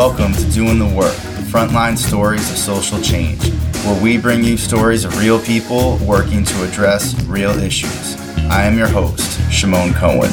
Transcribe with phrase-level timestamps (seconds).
[0.00, 1.12] Welcome to Doin' the Work,
[1.52, 3.46] frontline stories of social change,
[3.84, 8.16] where we bring you stories of real people working to address real issues.
[8.48, 10.30] I am your host, Shimon Cohen.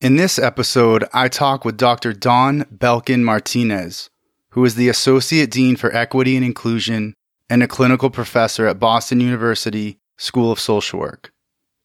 [0.00, 2.12] In this episode, I talk with Dr.
[2.12, 4.08] Dawn Belkin Martinez,
[4.50, 7.14] who is the Associate Dean for Equity and Inclusion
[7.50, 11.32] and a clinical professor at Boston University School of Social Work.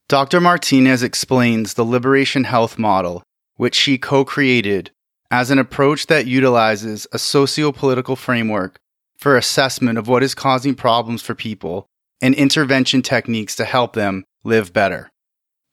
[0.08, 0.40] Dr.
[0.40, 3.24] Martinez explains the Liberation Health model,
[3.56, 4.92] which she co created,
[5.30, 8.78] as an approach that utilizes a socio political framework
[9.18, 11.88] for assessment of what is causing problems for people
[12.22, 15.10] and intervention techniques to help them live better.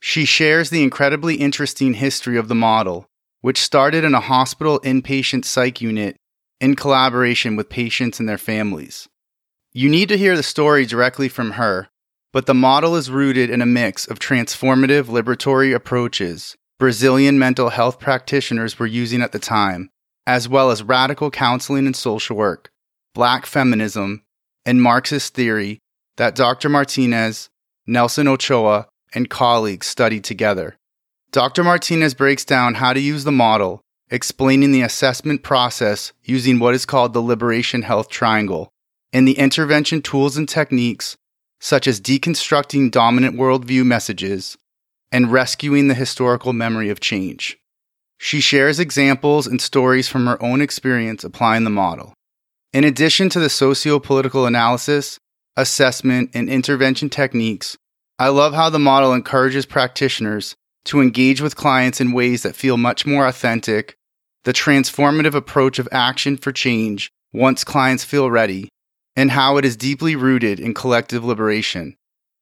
[0.00, 3.06] She shares the incredibly interesting history of the model,
[3.40, 6.16] which started in a hospital inpatient psych unit
[6.60, 9.08] in collaboration with patients and their families.
[9.72, 11.88] You need to hear the story directly from her,
[12.34, 18.00] but the model is rooted in a mix of transformative liberatory approaches Brazilian mental health
[18.00, 19.88] practitioners were using at the time,
[20.26, 22.72] as well as radical counseling and social work,
[23.14, 24.24] black feminism,
[24.66, 25.78] and Marxist theory
[26.16, 26.68] that Dr.
[26.68, 27.50] Martinez,
[27.86, 30.76] Nelson Ochoa, and colleagues studied together.
[31.30, 31.62] Dr.
[31.62, 36.84] Martinez breaks down how to use the model, explaining the assessment process using what is
[36.84, 38.70] called the Liberation Health Triangle,
[39.12, 41.16] and the intervention tools and techniques
[41.64, 44.58] such as deconstructing dominant worldview messages
[45.10, 47.56] and rescuing the historical memory of change.
[48.18, 52.12] She shares examples and stories from her own experience applying the model.
[52.74, 55.18] In addition to the socio political analysis,
[55.56, 57.78] assessment, and intervention techniques,
[58.18, 62.76] I love how the model encourages practitioners to engage with clients in ways that feel
[62.76, 63.96] much more authentic,
[64.44, 68.68] the transformative approach of action for change once clients feel ready,
[69.16, 71.96] and how it is deeply rooted in collective liberation.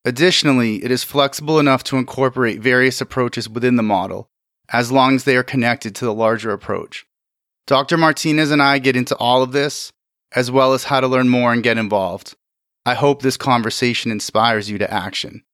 [0.05, 4.29] Additionally, it is flexible enough to incorporate various approaches within the model,
[4.73, 7.07] as long as they are connected to the larger approach.
[7.67, 7.97] Dr.
[7.97, 9.93] Martinez and I get into all of this,
[10.35, 12.35] as well as how to learn more and get involved.
[12.85, 15.45] I hope this conversation inspires you to action.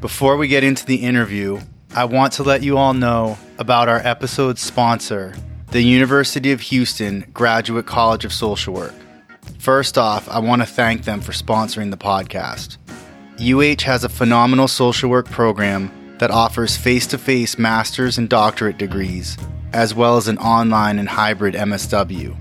[0.00, 1.60] Before we get into the interview,
[1.94, 5.34] I want to let you all know about our episode sponsor,
[5.72, 8.94] the University of Houston Graduate College of Social Work.
[9.66, 12.76] First off, I want to thank them for sponsoring the podcast.
[13.40, 18.78] UH has a phenomenal social work program that offers face to face master's and doctorate
[18.78, 19.36] degrees,
[19.72, 22.36] as well as an online and hybrid MSW.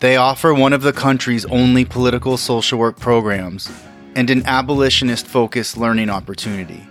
[0.00, 3.70] They offer one of the country's only political social work programs
[4.16, 6.84] and an abolitionist focused learning opportunity.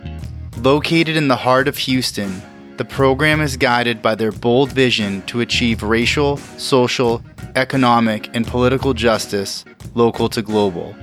[0.59, 2.41] Located in the heart of Houston,
[2.77, 7.21] the program is guided by their bold vision to achieve racial, social,
[7.55, 9.63] economic, and political justice,
[9.93, 10.95] local to global.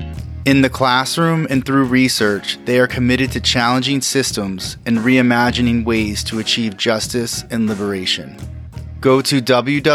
[0.46, 6.24] In the classroom and through research, they are committed to challenging systems and reimagining ways
[6.24, 8.36] to achieve justice and liberation.
[9.00, 9.86] Go to www.uh.edu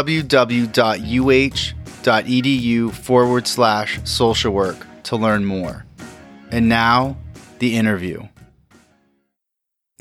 [2.92, 5.84] forward slash social work to learn more.
[6.50, 7.16] And now,
[7.58, 8.28] the interview.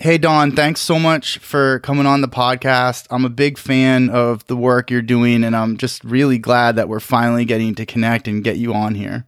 [0.06, 3.08] Hey, Dawn, thanks so much for coming on the podcast.
[3.10, 6.88] I'm a big fan of the work you're doing, and I'm just really glad that
[6.88, 9.26] we're finally getting to connect and get you on here.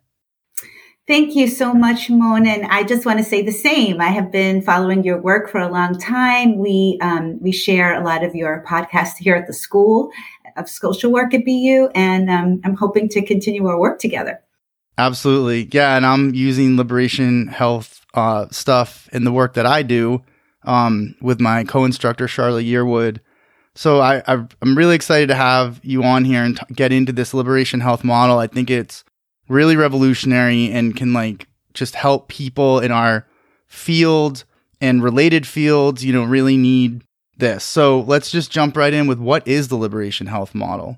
[1.07, 2.45] Thank you so much, Mon.
[2.45, 3.99] And I just want to say the same.
[3.99, 6.59] I have been following your work for a long time.
[6.59, 10.11] We um, we share a lot of your podcasts here at the School
[10.57, 14.43] of Social Work at BU, and um, I'm hoping to continue our work together.
[14.99, 15.69] Absolutely.
[15.71, 15.97] Yeah.
[15.97, 20.21] And I'm using liberation health uh, stuff in the work that I do
[20.63, 23.19] um, with my co instructor, Charlotte Yearwood.
[23.75, 27.11] So I, i am really excited to have you on here and t- get into
[27.11, 28.39] this liberation health model.
[28.39, 29.03] I think it's
[29.49, 33.27] really revolutionary and can like just help people in our
[33.67, 34.43] field
[34.81, 37.03] and related fields, you know, really need
[37.37, 37.63] this.
[37.63, 40.97] So let's just jump right in with what is the liberation health model?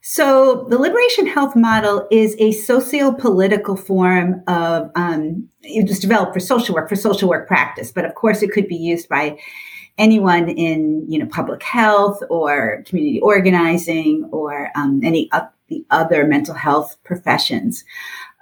[0.00, 6.40] So, the liberation health model is a socio-political form of um, it was developed for
[6.40, 9.38] social work, for social work practice, but of course, it could be used by
[9.98, 16.24] anyone in you know public health or community organizing or um, any of the other
[16.24, 17.84] mental health professions.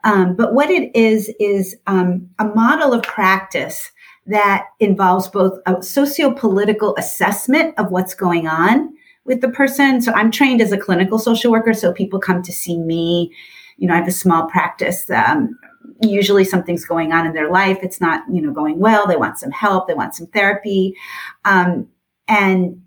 [0.04, 3.90] Um, but what it is is um, a model of practice
[4.26, 8.92] that involves both a socio-political assessment of what's going on
[9.26, 10.00] with the person.
[10.00, 11.74] So I'm trained as a clinical social worker.
[11.74, 13.32] So people come to see me.
[13.76, 15.10] You know, I have a small practice.
[15.10, 15.58] Um,
[16.00, 17.78] usually something's going on in their life.
[17.82, 19.06] It's not, you know, going well.
[19.06, 19.88] They want some help.
[19.88, 20.96] They want some therapy.
[21.44, 21.88] Um,
[22.28, 22.82] and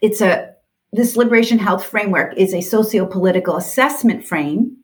[0.00, 0.52] it's a,
[0.92, 4.76] this liberation health framework is a socio-political assessment frame,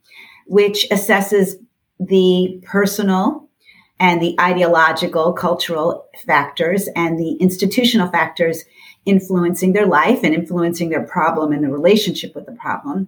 [0.47, 1.53] which assesses
[1.99, 3.49] the personal
[3.99, 8.65] and the ideological, cultural factors and the institutional factors
[9.05, 13.07] influencing their life and influencing their problem and the relationship with the problem.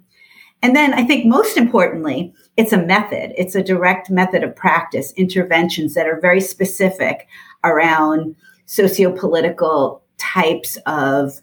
[0.61, 3.33] And then I think most importantly, it's a method.
[3.37, 7.27] It's a direct method of practice, interventions that are very specific
[7.63, 8.35] around
[8.65, 11.41] socio-political types of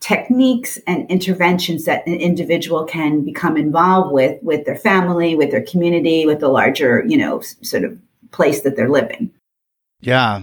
[0.00, 5.62] techniques and interventions that an individual can become involved with with their family with their
[5.62, 7.98] community with the larger you know sort of
[8.30, 9.30] place that they're living
[10.02, 10.42] yeah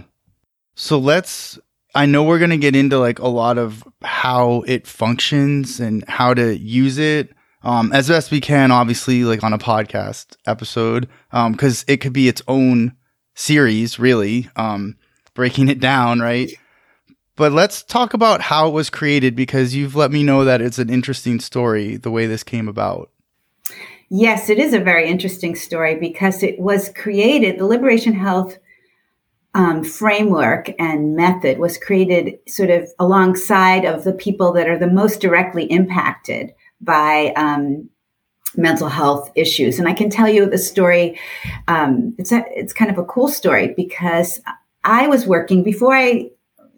[0.74, 1.60] so let's
[1.94, 6.04] i know we're going to get into like a lot of how it functions and
[6.08, 7.32] how to use it
[7.64, 12.12] um, as best we can obviously like on a podcast episode because um, it could
[12.12, 12.96] be its own
[13.34, 14.96] series really um,
[15.34, 16.52] breaking it down right
[17.36, 20.78] but let's talk about how it was created because you've let me know that it's
[20.78, 23.10] an interesting story, the way this came about.
[24.10, 28.58] Yes, it is a very interesting story because it was created, the Liberation Health
[29.54, 34.86] um, framework and method was created sort of alongside of the people that are the
[34.86, 37.88] most directly impacted by um,
[38.56, 39.78] mental health issues.
[39.78, 41.18] And I can tell you the story.
[41.68, 44.40] Um, it's a, it's kind of a cool story because
[44.84, 46.30] I was working before I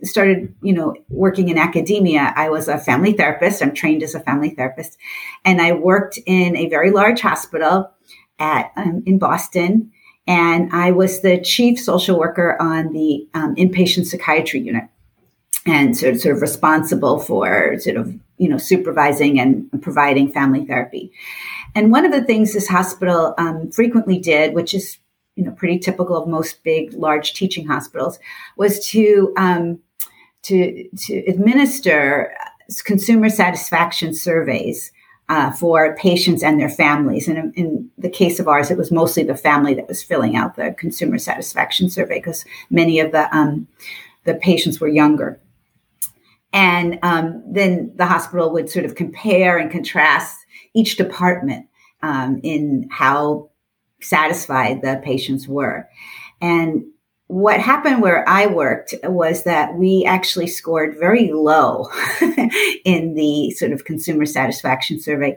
[0.03, 3.62] started, you know, working in academia, I was a family therapist.
[3.62, 4.99] I'm trained as a family therapist,
[5.44, 7.91] and I worked in a very large hospital
[8.38, 9.93] at um, in Boston,
[10.26, 14.85] and I was the chief social worker on the um, inpatient psychiatry unit,
[15.67, 20.65] and sort of, sort of responsible for sort of you know supervising and providing family
[20.65, 21.12] therapy.
[21.75, 24.99] And one of the things this hospital um, frequently did, which is
[25.37, 28.19] you know pretty typical of most big large teaching hospitals
[28.56, 29.81] was to um,
[30.44, 32.35] to, to administer
[32.85, 34.93] consumer satisfaction surveys
[35.29, 37.29] uh, for patients and their families.
[37.29, 40.56] And in, the case of ours, it was mostly the family that was filling out
[40.56, 43.67] the consumer satisfaction survey because many of the um,
[44.25, 45.41] the patients were younger.
[46.53, 50.37] And um, then the hospital would sort of compare and contrast
[50.75, 51.67] each department
[52.03, 53.50] um, in how
[54.00, 55.88] satisfied the patients were.
[56.41, 56.85] And
[57.35, 61.89] what happened where I worked was that we actually scored very low
[62.85, 65.37] in the sort of consumer satisfaction survey.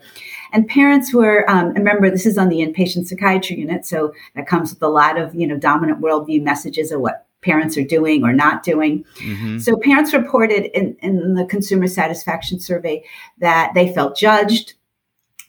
[0.54, 4.70] And parents were, um, remember, this is on the inpatient psychiatry unit, so that comes
[4.70, 8.32] with a lot of, you know, dominant worldview messages of what parents are doing or
[8.32, 9.04] not doing.
[9.16, 9.58] Mm-hmm.
[9.58, 13.06] So parents reported in, in the consumer satisfaction survey
[13.40, 14.76] that they felt judged,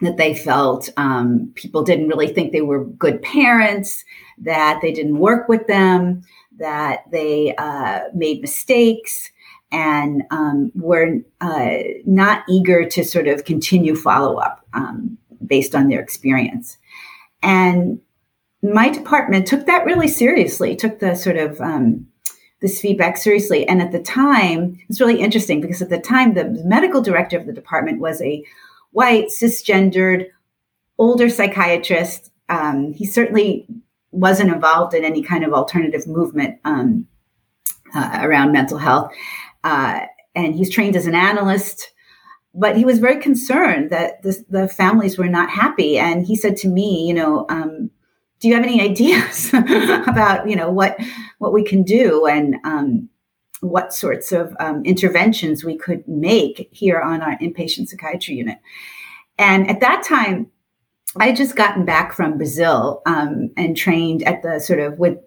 [0.00, 4.04] that they felt um, people didn't really think they were good parents,
[4.38, 6.22] that they didn't work with them,
[6.58, 9.30] that they uh, made mistakes
[9.70, 15.88] and um, were uh, not eager to sort of continue follow up um, based on
[15.88, 16.78] their experience.
[17.42, 18.00] And
[18.62, 22.06] my department took that really seriously, took the sort of um,
[22.60, 23.66] this feedback seriously.
[23.68, 27.46] And at the time, it's really interesting because at the time, the medical director of
[27.46, 28.44] the department was a
[28.90, 30.26] white, cisgendered,
[30.98, 32.32] older psychiatrist.
[32.48, 33.66] Um, he certainly
[34.18, 37.06] wasn't involved in any kind of alternative movement um,
[37.94, 39.12] uh, around mental health.
[39.64, 40.00] Uh,
[40.34, 41.92] and he's trained as an analyst,
[42.54, 45.98] but he was very concerned that the, the families were not happy.
[45.98, 47.90] And he said to me, you know, um,
[48.40, 50.98] do you have any ideas about, you know, what,
[51.38, 53.08] what we can do and um,
[53.60, 58.58] what sorts of um, interventions we could make here on our inpatient psychiatry unit?
[59.38, 60.50] And at that time,
[61.16, 65.18] I had just gotten back from Brazil um, and trained at the sort of with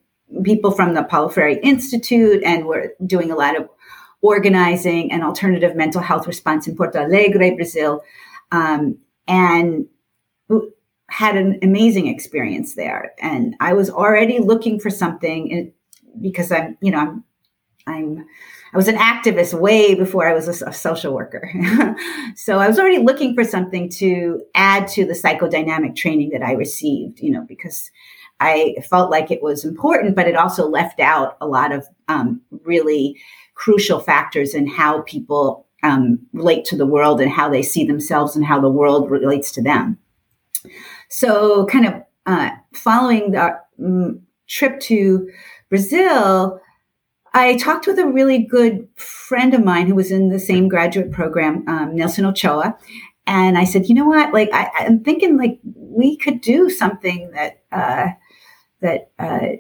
[0.44, 3.68] people from the Paulo Freire Institute, and we're doing a lot of
[4.22, 8.04] organizing and alternative mental health response in Porto Alegre, Brazil,
[8.52, 8.98] um,
[9.28, 9.88] and
[11.10, 13.12] had an amazing experience there.
[13.20, 15.74] And I was already looking for something in,
[16.22, 17.24] because I'm, you know, I'm,
[17.88, 18.26] I'm
[18.74, 21.51] I was an activist way before I was a, a social worker.
[22.36, 26.54] so I was already looking for something to add to the psychodynamic training that I
[26.54, 27.92] received, you know, because
[28.40, 32.42] I felt like it was important, but it also left out a lot of um,
[32.63, 33.22] really
[33.56, 38.36] crucial factors in how people um, relate to the world and how they see themselves
[38.36, 39.98] and how the world relates to them.
[41.10, 41.94] So, kind of
[42.25, 45.30] uh, following the um, trip to
[45.70, 46.60] Brazil,
[47.34, 51.12] I talked with a really good friend of mine who was in the same graduate
[51.12, 52.78] program, um, Nelson Ochoa.
[53.26, 54.34] And I said, you know what?
[54.34, 58.10] Like, I, am thinking like we could do something that, uh,
[58.82, 59.58] that, uh,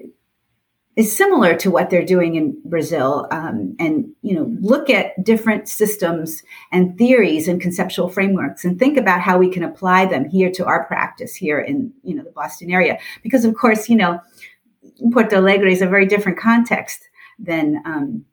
[0.97, 5.69] is similar to what they're doing in Brazil, um, and you know, look at different
[5.69, 10.51] systems and theories and conceptual frameworks, and think about how we can apply them here
[10.51, 12.99] to our practice here in you know the Boston area.
[13.23, 14.19] Because of course, you know,
[15.13, 17.07] Porto Alegre is a very different context
[17.41, 18.25] than um,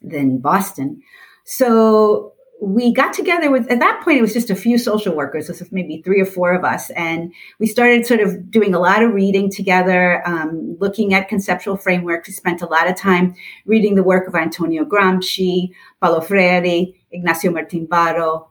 [0.00, 1.02] than Boston.
[1.44, 2.32] So
[2.62, 5.58] we got together with at that point it was just a few social workers this
[5.58, 9.02] was maybe three or four of us and we started sort of doing a lot
[9.02, 13.34] of reading together um, looking at conceptual frameworks we spent a lot of time
[13.66, 18.46] reading the work of antonio gramsci paulo freire ignacio martín-baró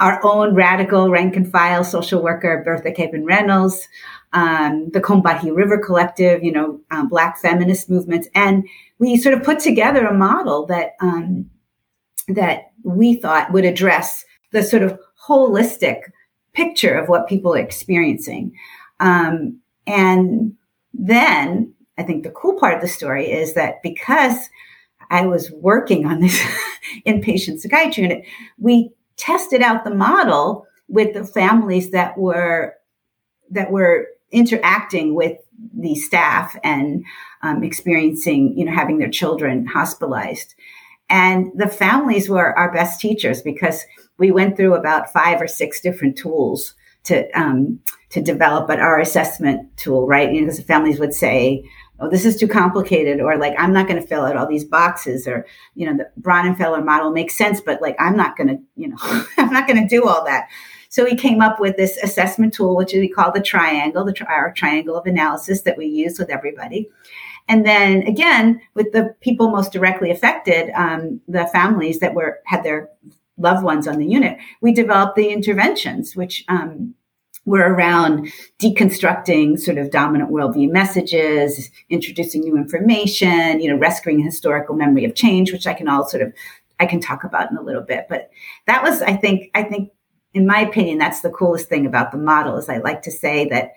[0.00, 3.88] our own radical rank and file social worker bertha capen reynolds
[4.32, 8.68] um, the combahee river collective you know um, black feminist movements and
[8.98, 11.50] we sort of put together a model that um,
[12.28, 16.02] that we thought would address the sort of holistic
[16.52, 18.52] picture of what people are experiencing.
[18.98, 20.54] Um, and
[20.92, 24.48] then I think the cool part of the story is that because
[25.10, 26.38] I was working on this
[27.06, 28.24] inpatient psychiatry unit,
[28.58, 32.74] we tested out the model with the families that were
[33.50, 35.38] that were interacting with
[35.74, 37.04] the staff and
[37.42, 40.54] um, experiencing, you know, having their children hospitalized.
[41.08, 43.84] And the families were our best teachers because
[44.18, 49.76] we went through about five or six different tools to um, to develop our assessment
[49.76, 50.32] tool, right?
[50.32, 51.64] You know, because the families would say,
[51.98, 54.64] "Oh, this is too complicated," or like, "I'm not going to fill out all these
[54.64, 58.58] boxes," or you know, the Bronfenbrenner model makes sense, but like, I'm not going to,
[58.76, 58.96] you know,
[59.38, 60.48] I'm not going to do all that.
[60.90, 64.26] So we came up with this assessment tool, which we call the triangle, the tri-
[64.26, 66.90] our triangle of analysis that we use with everybody.
[67.48, 72.64] And then again, with the people most directly affected, um, the families that were had
[72.64, 72.90] their
[73.38, 76.94] loved ones on the unit, we developed the interventions, which um,
[77.44, 78.28] were around
[78.60, 85.14] deconstructing sort of dominant worldview messages, introducing new information, you know, rescuing historical memory of
[85.14, 86.32] change, which I can all sort of
[86.80, 88.06] I can talk about in a little bit.
[88.08, 88.30] But
[88.66, 89.90] that was, I think, I think,
[90.34, 92.56] in my opinion, that's the coolest thing about the model.
[92.56, 93.72] Is I like to say that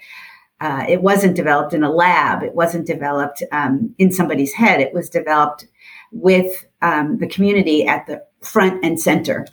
[0.59, 2.43] uh, it wasn't developed in a lab.
[2.43, 4.79] It wasn't developed um, in somebody's head.
[4.79, 5.67] It was developed
[6.11, 9.47] with um, the community at the front and center.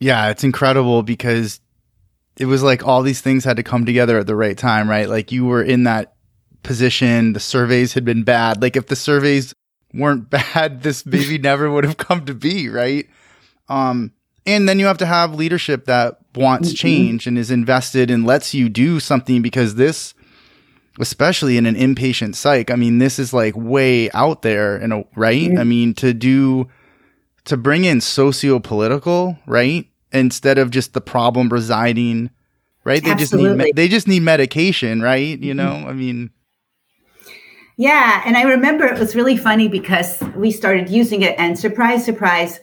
[0.00, 1.60] Yeah, it's incredible because
[2.38, 5.08] it was like all these things had to come together at the right time, right?
[5.08, 6.14] Like you were in that
[6.62, 8.60] position, the surveys had been bad.
[8.60, 9.54] Like if the surveys
[9.94, 13.08] weren't bad, this baby never would have come to be, right?
[13.68, 14.12] Um,
[14.46, 16.76] and then you have to have leadership that wants mm-hmm.
[16.76, 20.14] change and is invested and lets you do something because this
[21.00, 22.70] especially in an inpatient psych.
[22.70, 25.48] I mean, this is like way out there, in a, right?
[25.48, 25.58] Mm-hmm.
[25.58, 26.68] I mean, to do
[27.44, 29.88] to bring in socio-political, right?
[30.12, 32.30] Instead of just the problem residing,
[32.84, 33.02] right?
[33.02, 33.48] They Absolutely.
[33.48, 35.38] just need they just need medication, right?
[35.38, 35.88] You know, mm-hmm.
[35.88, 36.30] I mean.
[37.76, 42.04] Yeah, and I remember it was really funny because we started using it, and surprise,
[42.04, 42.58] surprise,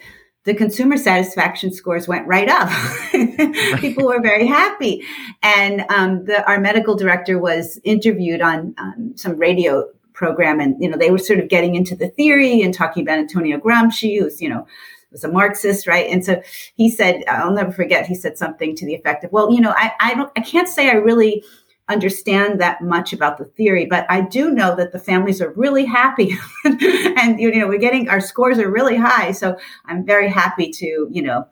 [0.46, 2.70] the consumer satisfaction scores went right up.
[3.82, 5.04] People were very happy.
[5.42, 10.90] And um, the, our medical director was interviewed on um, some radio program, and you
[10.90, 14.42] know they were sort of getting into the theory and talking about Antonio Gramsci, who's
[14.42, 14.66] you know
[15.12, 16.10] was a Marxist, right?
[16.10, 16.42] And so
[16.76, 18.06] he said, I'll never forget.
[18.06, 20.70] He said something to the effect of, "Well, you know, I I don't I can't
[20.70, 21.44] say I really."
[21.88, 25.86] Understand that much about the theory, but I do know that the families are really
[25.86, 29.32] happy, and you know we're getting our scores are really high.
[29.32, 31.48] So I'm very happy to you know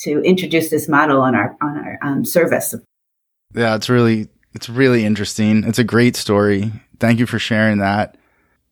[0.00, 2.74] to introduce this model on our on our um, service.
[3.54, 5.64] Yeah, it's really it's really interesting.
[5.64, 6.70] It's a great story.
[7.00, 8.16] Thank you for sharing that.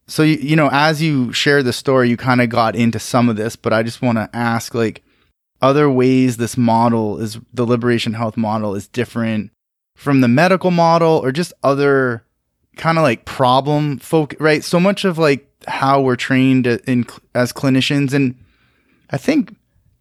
[0.08, 3.28] So you, you know, as you share the story, you kind of got into some
[3.28, 5.02] of this, but I just want to ask like
[5.62, 9.50] other ways this model is the liberation health model is different
[9.96, 12.22] from the medical model or just other
[12.76, 14.62] kind of like problem folk, right?
[14.62, 18.36] So much of like how we're trained in as clinicians and
[19.10, 19.56] I think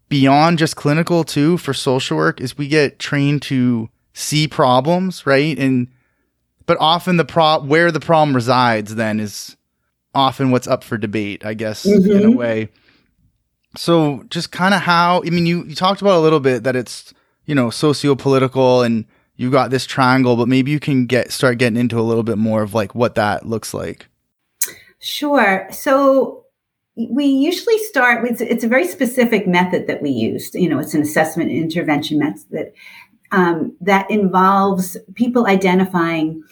[0.08, 5.58] beyond just clinical too for social work is we get trained to see problems, right?
[5.58, 5.88] And
[6.66, 9.56] but often the pro where the problem resides then is
[10.14, 12.10] often what's up for debate, I guess, mm-hmm.
[12.10, 12.36] in a mm-hmm.
[12.36, 12.68] way.
[13.76, 16.76] So just kind of how I mean you you talked about a little bit that
[16.76, 17.14] it's,
[17.46, 21.78] you know, socio-political and you got this triangle, but maybe you can get start getting
[21.78, 24.08] into a little bit more of like what that looks like.
[24.98, 25.68] Sure.
[25.70, 26.44] So
[26.96, 30.54] we usually start with it's a very specific method that we use.
[30.54, 32.74] You know, it's an assessment intervention method that
[33.32, 36.42] um, that involves people identifying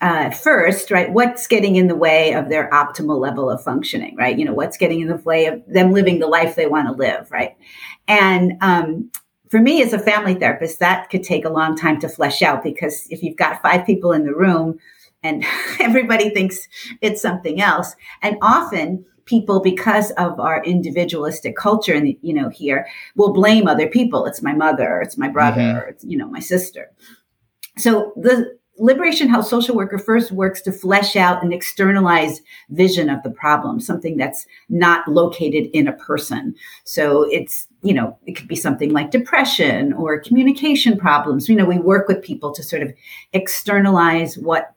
[0.00, 1.12] uh, first, right?
[1.12, 4.36] What's getting in the way of their optimal level of functioning, right?
[4.36, 6.92] You know, what's getting in the way of them living the life they want to
[6.92, 7.56] live, right?
[8.08, 9.10] And um,
[9.52, 12.62] for me as a family therapist, that could take a long time to flesh out
[12.62, 14.78] because if you've got five people in the room
[15.22, 15.44] and
[15.78, 16.66] everybody thinks
[17.02, 22.86] it's something else, and often people because of our individualistic culture and you know here
[23.14, 25.90] will blame other people it's my mother it's my brother mm-hmm.
[25.90, 26.90] it's you know my sister
[27.78, 33.22] so the liberation health social worker first works to flesh out an externalized vision of
[33.22, 36.54] the problem something that's not located in a person.
[36.84, 41.48] So it's you know it could be something like depression or communication problems.
[41.48, 42.92] You know we work with people to sort of
[43.32, 44.74] externalize what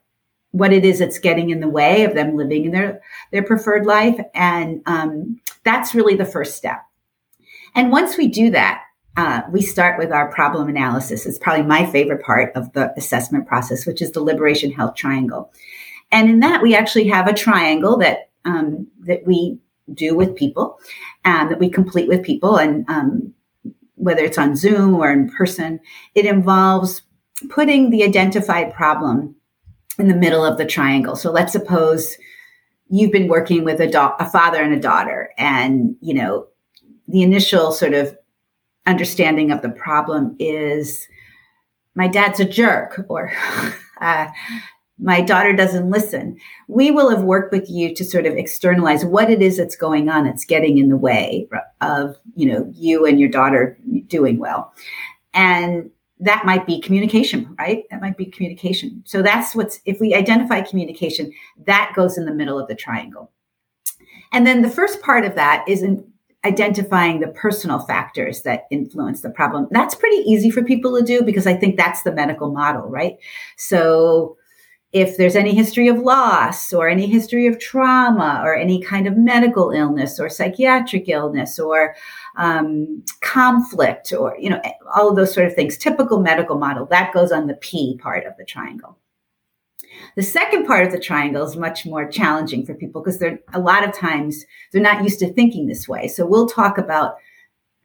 [0.52, 3.00] what it is that's getting in the way of them living in their
[3.32, 4.18] their preferred life.
[4.34, 6.82] And um, that's really the first step.
[7.74, 8.85] And once we do that
[9.16, 11.26] uh, we start with our problem analysis.
[11.26, 15.52] It's probably my favorite part of the assessment process, which is the liberation health triangle.
[16.12, 19.58] And in that, we actually have a triangle that um, that we
[19.92, 20.78] do with people,
[21.24, 23.32] and that we complete with people, and um,
[23.94, 25.80] whether it's on Zoom or in person,
[26.14, 27.02] it involves
[27.48, 29.34] putting the identified problem
[29.98, 31.16] in the middle of the triangle.
[31.16, 32.16] So let's suppose
[32.88, 36.46] you've been working with a, do- a father and a daughter, and you know
[37.08, 38.16] the initial sort of
[38.86, 41.06] understanding of the problem is
[41.94, 43.32] my dad's a jerk or
[44.00, 44.26] uh,
[44.98, 46.38] my daughter doesn't listen.
[46.68, 50.08] We will have worked with you to sort of externalize what it is that's going
[50.08, 51.48] on that's getting in the way
[51.80, 54.72] of, you know, you and your daughter doing well.
[55.34, 55.90] And
[56.20, 57.84] that might be communication, right?
[57.90, 59.02] That might be communication.
[59.04, 61.30] So that's what's, if we identify communication,
[61.66, 63.30] that goes in the middle of the triangle.
[64.32, 66.10] And then the first part of that is in,
[66.46, 69.66] identifying the personal factors that influence the problem.
[69.70, 73.16] That's pretty easy for people to do because I think that's the medical model, right?
[73.56, 74.36] So
[74.92, 79.16] if there's any history of loss or any history of trauma or any kind of
[79.16, 81.96] medical illness or psychiatric illness or
[82.36, 84.60] um, conflict or you know
[84.94, 88.24] all of those sort of things typical medical model that goes on the p part
[88.24, 88.96] of the triangle
[90.16, 93.60] the second part of the triangle is much more challenging for people because they're a
[93.60, 96.08] lot of times they're not used to thinking this way.
[96.08, 97.16] So we'll talk about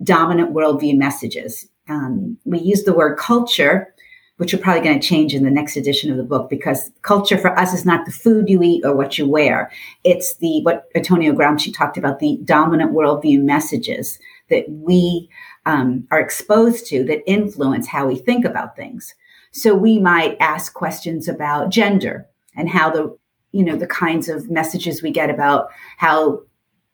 [0.03, 1.67] dominant worldview messages.
[1.89, 3.93] Um, we use the word culture,
[4.38, 7.38] which we're probably going to change in the next edition of the book because culture
[7.38, 9.71] for us is not the food you eat or what you wear.
[10.04, 14.17] It's the what Antonio Gramsci talked about the dominant worldview messages
[14.49, 15.30] that we
[15.65, 19.13] um, are exposed to that influence how we think about things.
[19.51, 23.17] So we might ask questions about gender and how the,
[23.51, 26.41] you know, the kinds of messages we get about how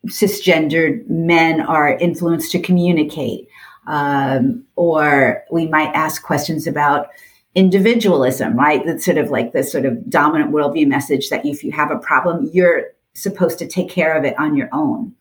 [0.08, 3.48] cisgendered men are influenced to communicate.
[3.88, 7.08] Um, or we might ask questions about
[7.56, 8.86] individualism, right?
[8.86, 11.98] That's sort of like the sort of dominant worldview message that if you have a
[11.98, 15.14] problem, you're supposed to take care of it on your own.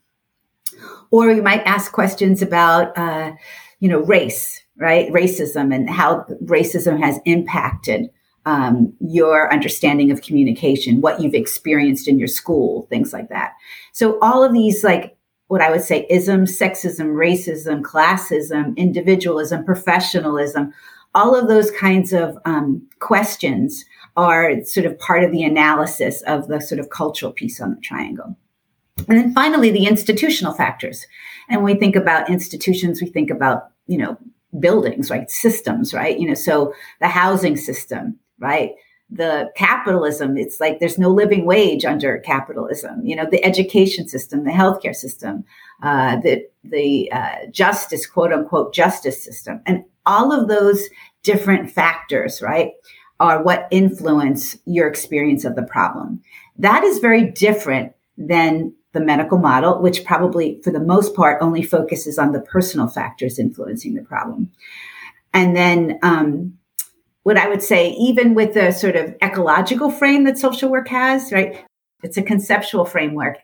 [1.10, 3.32] Or you might ask questions about, uh,
[3.80, 5.10] you know, race, right?
[5.10, 8.10] Racism and how racism has impacted
[8.44, 13.54] um, your understanding of communication, what you've experienced in your school, things like that.
[13.92, 15.16] So all of these, like
[15.48, 20.72] what I would say, ism, sexism, racism, classism, individualism, professionalism,
[21.14, 23.84] all of those kinds of um, questions
[24.16, 27.80] are sort of part of the analysis of the sort of cultural piece on the
[27.80, 28.36] triangle.
[29.08, 31.06] And then finally, the institutional factors.
[31.48, 34.18] And when we think about institutions, we think about, you know,
[34.60, 35.30] buildings, right?
[35.30, 36.18] Systems, right?
[36.18, 38.72] You know, so the housing system, right?
[39.08, 43.04] The capitalism, it's like there's no living wage under capitalism.
[43.04, 45.44] You know, the education system, the healthcare system,
[45.82, 50.88] uh, the the uh, justice, quote unquote, justice system, and all of those
[51.22, 52.72] different factors, right,
[53.20, 56.20] are what influence your experience of the problem.
[56.58, 61.62] That is very different than the medical model, which probably for the most part only
[61.62, 64.50] focuses on the personal factors influencing the problem.
[65.34, 66.58] And then, um,
[67.22, 71.32] what I would say, even with the sort of ecological frame that social work has,
[71.32, 71.64] right?
[72.02, 73.38] It's a conceptual framework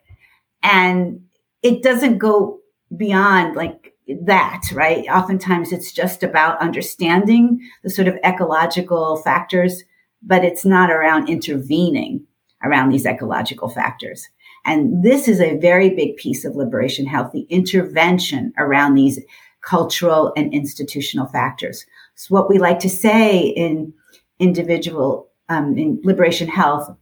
[0.63, 1.21] and
[1.63, 2.61] it doesn't go
[2.97, 5.05] beyond like that, right?
[5.09, 9.83] Oftentimes it's just about understanding the sort of ecological factors,
[10.23, 12.25] but it's not around intervening
[12.65, 14.29] around these ecological factors.
[14.65, 19.19] And this is a very big piece of liberation health, the intervention around these
[19.63, 21.87] cultural and institutional factors.
[22.15, 23.93] So what we like to say in
[24.39, 26.95] individual, um, in liberation health,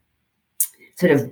[0.96, 1.30] sort of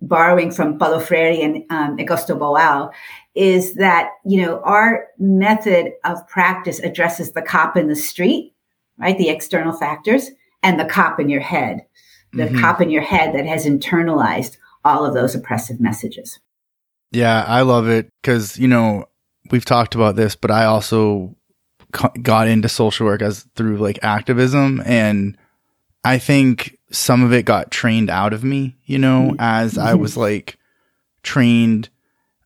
[0.00, 2.92] borrowing from Paulo Freire and um, Augusto Boal,
[3.34, 8.52] is that, you know, our method of practice addresses the cop in the street,
[8.98, 9.18] right?
[9.18, 10.30] The external factors
[10.62, 11.84] and the cop in your head,
[12.32, 12.60] the mm-hmm.
[12.60, 16.38] cop in your head that has internalized all of those oppressive messages.
[17.10, 19.06] Yeah, I love it because, you know,
[19.50, 21.36] we've talked about this, but I also
[22.22, 24.82] got into social work as through like activism.
[24.84, 25.36] And
[26.04, 29.36] I think some of it got trained out of me, you know, mm-hmm.
[29.38, 30.58] as I was like
[31.22, 31.88] trained.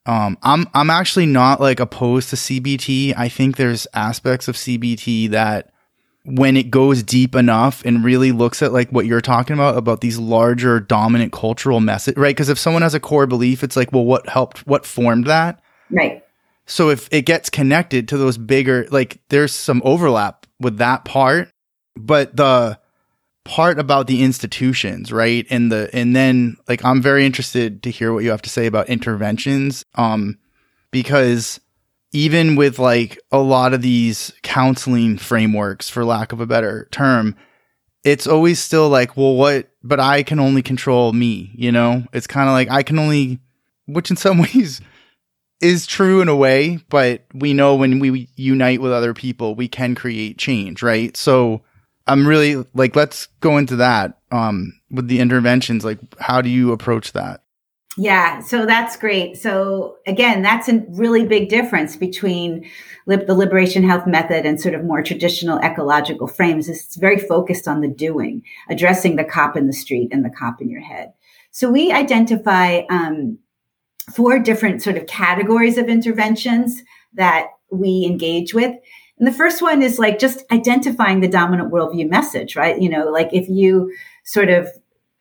[0.06, 3.14] Um, I'm, I'm actually not like opposed to CBT.
[3.16, 5.70] I think there's aspects of CBT that
[6.28, 10.02] when it goes deep enough and really looks at like what you're talking about about
[10.02, 12.36] these larger dominant cultural message right?
[12.36, 15.60] Because if someone has a core belief it's like well what helped what formed that?
[15.90, 16.22] Right.
[16.66, 21.50] So if it gets connected to those bigger like there's some overlap with that part
[21.96, 22.78] but the
[23.44, 25.46] part about the institutions right?
[25.48, 28.66] And the and then like i'm very interested to hear what you have to say
[28.66, 30.38] about interventions um
[30.90, 31.60] because
[32.18, 37.36] even with like a lot of these counseling frameworks, for lack of a better term,
[38.02, 42.02] it's always still like, well, what, but I can only control me, you know?
[42.12, 43.38] It's kind of like I can only,
[43.86, 44.80] which in some ways
[45.60, 49.68] is true in a way, but we know when we unite with other people, we
[49.68, 51.16] can create change, right?
[51.16, 51.62] So
[52.08, 55.84] I'm really like, let's go into that um, with the interventions.
[55.84, 57.44] Like, how do you approach that?
[58.00, 59.36] Yeah, so that's great.
[59.36, 62.70] So again, that's a really big difference between
[63.06, 66.68] the liberation health method and sort of more traditional ecological frames.
[66.68, 70.62] It's very focused on the doing, addressing the cop in the street and the cop
[70.62, 71.12] in your head.
[71.50, 73.36] So we identify um,
[74.14, 76.84] four different sort of categories of interventions
[77.14, 78.76] that we engage with.
[79.18, 82.80] And the first one is like just identifying the dominant worldview message, right?
[82.80, 83.92] You know, like if you
[84.24, 84.68] sort of,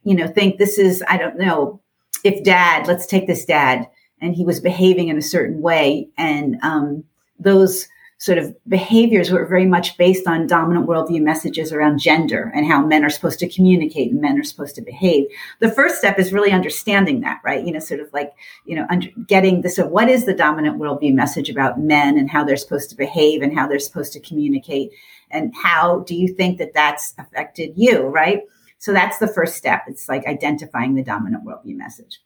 [0.04, 1.82] you know, think this is, I don't know,
[2.24, 3.88] if dad, let's take this dad,
[4.22, 7.04] and he was behaving in a certain way, and um,
[7.40, 7.88] those
[8.20, 12.84] sort of behaviors were very much based on dominant worldview messages around gender and how
[12.84, 15.26] men are supposed to communicate and men are supposed to behave.
[15.60, 17.64] The first step is really understanding that, right?
[17.64, 18.34] You know, sort of like,
[18.66, 22.30] you know, under, getting this of what is the dominant worldview message about men and
[22.30, 24.92] how they're supposed to behave and how they're supposed to communicate
[25.30, 28.42] and how do you think that that's affected you, right?
[28.80, 29.84] So that's the first step.
[29.88, 32.20] It's like identifying the dominant worldview message.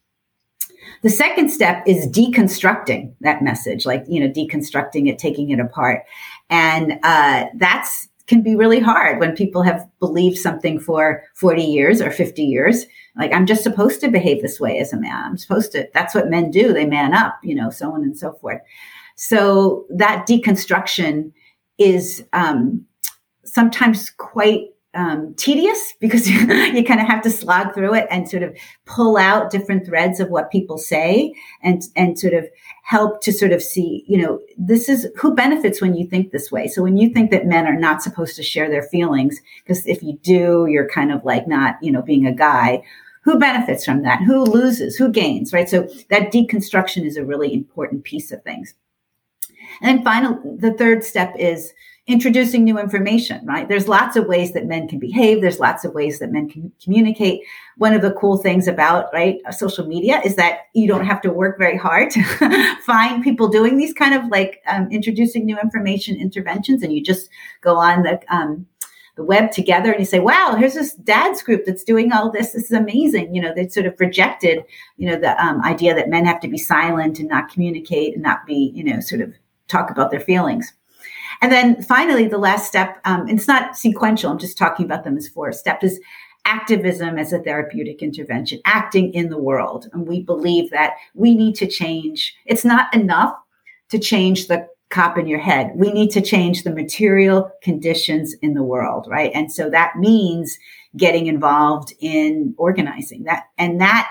[1.04, 6.04] The second step is deconstructing that message, like, you know, deconstructing it, taking it apart.
[6.50, 7.46] And uh,
[8.32, 12.86] can be really hard when people have believed something for 40 years or 50 years.
[13.18, 15.26] Like, I'm just supposed to behave this way as a man.
[15.26, 16.72] I'm supposed to, that's what men do.
[16.72, 18.62] They man up, you know, so on and so forth.
[19.18, 21.34] So that deconstruction
[21.78, 22.86] is um,
[23.44, 28.44] sometimes quite um, tedious because you, kind of have to slog through it and sort
[28.44, 32.46] of pull out different threads of what people say and and sort of
[32.84, 36.52] help to sort of see you know this is who benefits when you think this
[36.52, 36.68] way?
[36.68, 40.04] So when you think that men are not supposed to share their feelings because if
[40.04, 42.84] you do you're kind of like not you know being a guy
[43.24, 44.24] who benefits from that?
[44.24, 44.98] Who loses?
[44.98, 45.70] Who gains right?
[45.70, 48.74] So that deconstruction is a really important piece of things.
[49.82, 51.72] And then final the third step is
[52.12, 53.70] introducing new information, right?
[53.70, 55.42] There's lots of ways that men can behave.
[55.42, 57.42] There's lots of ways that men can communicate.
[57.78, 61.32] One of the cool things about, right, social media is that you don't have to
[61.32, 66.18] work very hard to find people doing these kind of like um, introducing new information
[66.18, 66.84] interventions.
[66.84, 67.30] And you just
[67.62, 68.68] go on the, um,
[69.16, 72.52] the web together and you say, wow, here's this dad's group that's doing all this.
[72.52, 73.34] This is amazing.
[73.34, 74.64] You know, they sort of rejected,
[74.98, 78.24] you know, the um, idea that men have to be silent and not communicate and
[78.24, 79.34] not be, you know, sort of
[79.68, 80.74] talk about their feelings.
[81.42, 85.18] And then finally, the last step, um, it's not sequential, I'm just talking about them
[85.18, 86.00] as four steps, is
[86.46, 89.88] activism as a therapeutic intervention, acting in the world.
[89.94, 92.36] And we believe that we need to change.
[92.46, 93.36] It's not enough
[93.90, 95.72] to change the cop in your head.
[95.76, 99.32] We need to change the material conditions in the world, right?
[99.34, 100.58] And so that means
[100.98, 103.46] getting involved in organizing that.
[103.58, 104.10] And that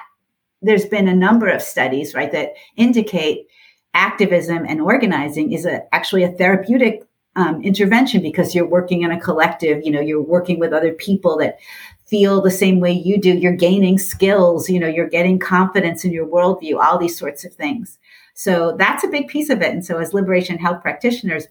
[0.63, 3.47] there's been a number of studies, right, that indicate
[3.95, 7.03] activism and organizing is a, actually a therapeutic
[7.41, 11.39] um, intervention because you're working in a collective you know you're working with other people
[11.39, 11.59] that
[12.07, 13.31] feel the same way you do.
[13.31, 17.55] You're gaining skills you know you're getting confidence in your worldview all these sorts of
[17.55, 17.99] things.
[18.35, 19.73] So that's a big piece of it.
[19.73, 21.47] And so as liberation health practitioners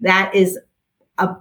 [0.00, 0.58] that is
[1.18, 1.36] a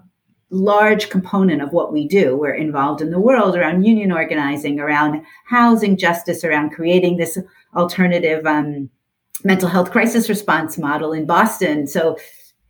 [0.49, 2.37] large component of what we do.
[2.37, 7.39] We're involved in the world around union organizing around housing justice around creating this
[7.75, 8.89] alternative um,
[9.43, 11.87] mental health crisis response model in boston.
[11.87, 12.17] So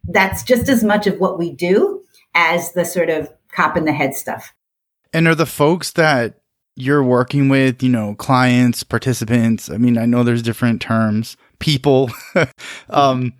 [0.05, 2.03] that's just as much of what we do
[2.35, 4.53] as the sort of cop in the head stuff.
[5.13, 6.39] And are the folks that
[6.75, 12.09] you're working with, you know, clients, participants, I mean, I know there's different terms, people,
[12.89, 13.33] um,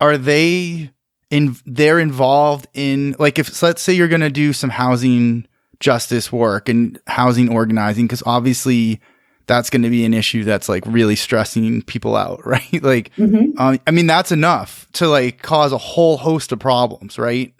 [0.00, 0.90] are they
[1.30, 5.46] in, they're involved in, like, if, let's say you're going to do some housing
[5.80, 9.00] justice work and housing organizing, because obviously
[9.46, 12.82] that's going to be an issue that's like really stressing people out, right?
[12.82, 13.58] like, mm-hmm.
[13.58, 17.54] um, I mean, that's enough to like cause a whole host of problems, right?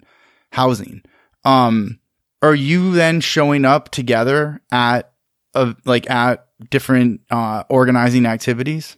[0.51, 1.03] Housing.
[1.43, 1.99] Um,
[2.41, 5.11] are you then showing up together at
[5.53, 8.97] a, like at different uh, organizing activities?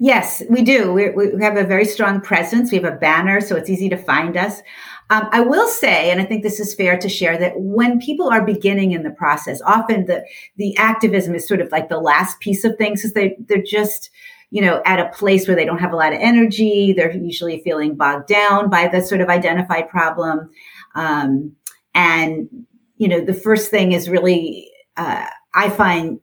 [0.00, 0.92] Yes, we do.
[0.92, 2.70] we we have a very strong presence.
[2.70, 4.62] We have a banner, so it's easy to find us.
[5.10, 8.28] Um, I will say, and I think this is fair to share, that when people
[8.28, 10.24] are beginning in the process, often the
[10.56, 14.10] the activism is sort of like the last piece of things, because they they're just
[14.50, 16.92] you know at a place where they don't have a lot of energy.
[16.92, 20.50] They're usually feeling bogged down by the sort of identified problem,
[20.94, 21.56] um,
[21.94, 22.48] and
[22.96, 26.20] you know the first thing is really uh, I find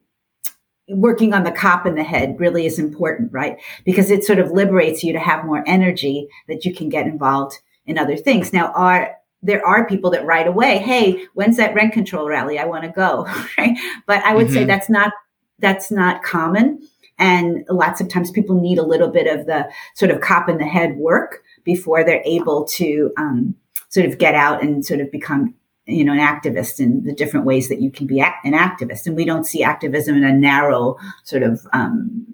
[0.88, 3.56] working on the cop in the head really is important, right?
[3.84, 7.58] Because it sort of liberates you to have more energy that you can get involved
[7.86, 8.52] in other things.
[8.52, 12.58] Now, are there are people that right away, hey, when's that rent control rally?
[12.58, 13.26] I want to go,
[13.58, 13.78] right?
[14.06, 14.54] But I would mm-hmm.
[14.54, 15.12] say that's not
[15.58, 16.86] that's not common.
[17.18, 20.58] And lots of times people need a little bit of the sort of cop in
[20.58, 23.54] the head work before they're able to um,
[23.88, 25.54] sort of get out and sort of become
[25.86, 29.16] you know an activist in the different ways that you can be an activist and
[29.16, 32.26] we don't see activism in a narrow sort of um,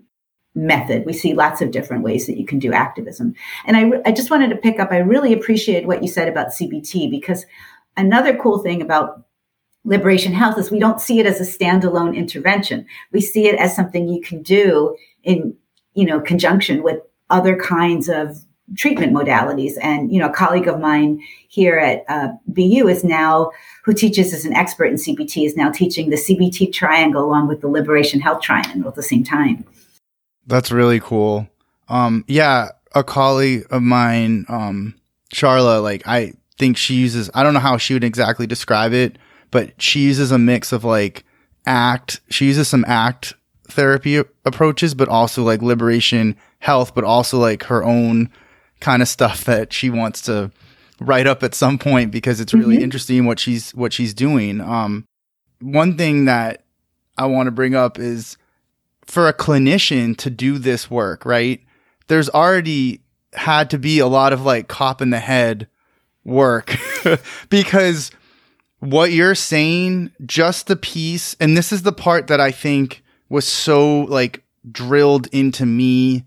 [0.54, 3.34] method we see lots of different ways that you can do activism
[3.64, 6.48] and I, I just wanted to pick up i really appreciated what you said about
[6.48, 7.46] cbt because
[7.96, 9.24] another cool thing about
[9.84, 13.74] liberation health is we don't see it as a standalone intervention we see it as
[13.74, 15.56] something you can do in
[15.94, 18.44] you know conjunction with other kinds of
[18.76, 19.72] treatment modalities.
[19.82, 23.50] And, you know, a colleague of mine here at uh, BU is now,
[23.84, 27.60] who teaches as an expert in CBT, is now teaching the CBT triangle along with
[27.60, 29.64] the Liberation Health Triangle at the same time.
[30.46, 31.48] That's really cool.
[31.88, 34.94] Um, yeah, a colleague of mine, um,
[35.32, 39.18] Charla, like, I think she uses, I don't know how she would exactly describe it,
[39.50, 41.24] but she uses a mix of like
[41.66, 43.34] ACT, she uses some ACT
[43.68, 48.30] therapy approaches, but also like liberation health, but also like her own
[48.80, 50.50] kind of stuff that she wants to
[51.00, 52.84] write up at some point because it's really mm-hmm.
[52.84, 54.60] interesting what she's what she's doing.
[54.60, 55.04] Um,
[55.60, 56.64] one thing that
[57.16, 58.36] I want to bring up is
[59.04, 61.60] for a clinician to do this work, right?
[62.08, 63.00] There's already
[63.34, 65.68] had to be a lot of like cop in the head
[66.24, 66.76] work
[67.48, 68.10] because
[68.80, 73.46] what you're saying, just the piece, and this is the part that I think was
[73.46, 76.24] so like drilled into me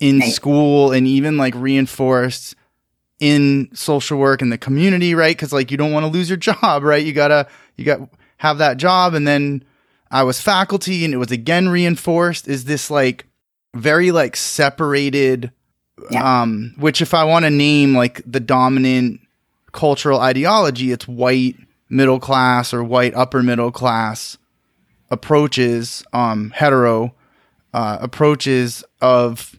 [0.00, 0.32] in right.
[0.32, 2.54] school and even like reinforced
[3.20, 5.36] in social work in the community, right?
[5.36, 7.04] Cause like you don't want to lose your job, right?
[7.04, 9.14] You gotta, you got have that job.
[9.14, 9.64] And then
[10.10, 13.26] I was faculty and it was again reinforced is this like
[13.74, 15.52] very like separated,
[16.10, 16.42] yeah.
[16.42, 19.20] um, which if I want to name like the dominant
[19.72, 21.56] cultural ideology, it's white
[21.90, 24.38] middle class or white upper middle class
[25.10, 27.14] approaches, um, hetero,
[27.72, 29.58] uh, approaches of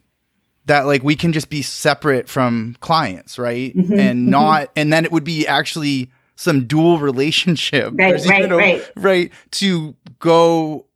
[0.66, 3.74] that like we can just be separate from clients, right?
[3.76, 4.30] Mm-hmm, and mm-hmm.
[4.30, 9.94] not, and then it would be actually some dual relationship, right, right, right, right, to
[10.20, 10.86] go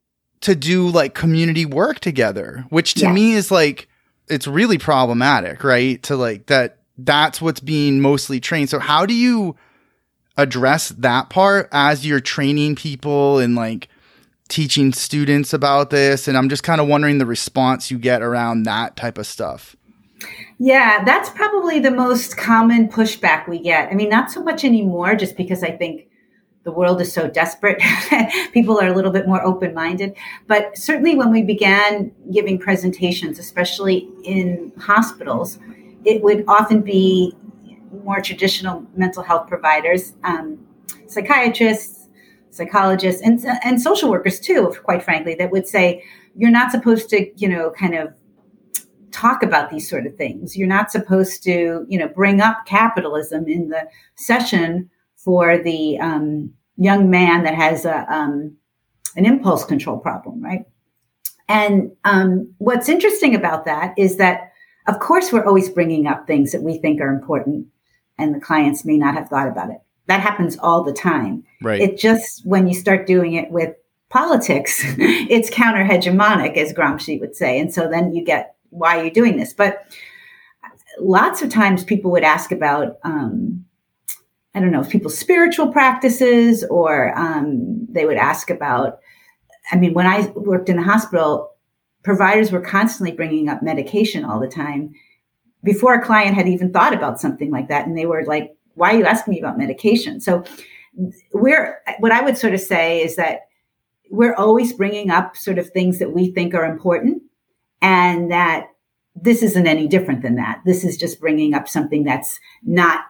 [0.43, 3.13] to do like community work together, which to yeah.
[3.13, 3.89] me is like
[4.29, 6.03] it's really problematic, right?
[6.05, 8.71] To like that that's what's being mostly trained.
[8.71, 9.57] So how do you
[10.37, 13.89] address that part as you're training people and like
[14.49, 18.65] teaching students about this and i'm just kind of wondering the response you get around
[18.65, 19.75] that type of stuff
[20.59, 25.15] yeah that's probably the most common pushback we get i mean not so much anymore
[25.15, 26.09] just because i think
[26.65, 27.81] the world is so desperate
[28.53, 30.15] people are a little bit more open-minded
[30.47, 35.59] but certainly when we began giving presentations especially in hospitals
[36.05, 37.35] it would often be
[38.03, 40.59] more traditional mental health providers um,
[41.07, 42.05] psychiatrists
[42.55, 46.03] psychologists and and social workers too, quite frankly, that would say
[46.37, 48.13] you're not supposed to, you know, kind of
[49.11, 50.57] talk about these sort of things.
[50.57, 54.91] You're not supposed to, you know, bring up capitalism in the session
[55.25, 58.57] for the um, young man that has a um,
[59.17, 60.65] an impulse control problem, right?
[61.49, 64.53] And um, what's interesting about that is that,
[64.89, 67.67] of course, we're always bringing up things that we think are important,
[68.19, 71.45] and the clients may not have thought about it that happens all the time.
[71.63, 71.81] Right.
[71.81, 73.75] It just when you start doing it with
[74.11, 77.59] politics, it's counter hegemonic, as Gramsci would say.
[77.59, 79.53] And so then you get why are you're doing this.
[79.53, 79.87] But
[80.99, 83.65] lots of times people would ask about, um,
[84.55, 88.99] I don't know, if people's spiritual practices, or um, they would ask about,
[89.73, 91.51] I mean, when I worked in the hospital,
[92.05, 94.95] providers were constantly bringing up medication all the time
[95.65, 97.87] before a client had even thought about something like that.
[97.87, 100.21] And they were like, why are you asking me about medication?
[100.21, 100.45] So
[101.33, 103.49] we're, what I would sort of say is that
[104.11, 107.23] we're always bringing up sort of things that we think are important
[107.81, 108.69] and that
[109.17, 110.61] this isn't any different than that.
[110.65, 113.01] This is just bringing up something that's not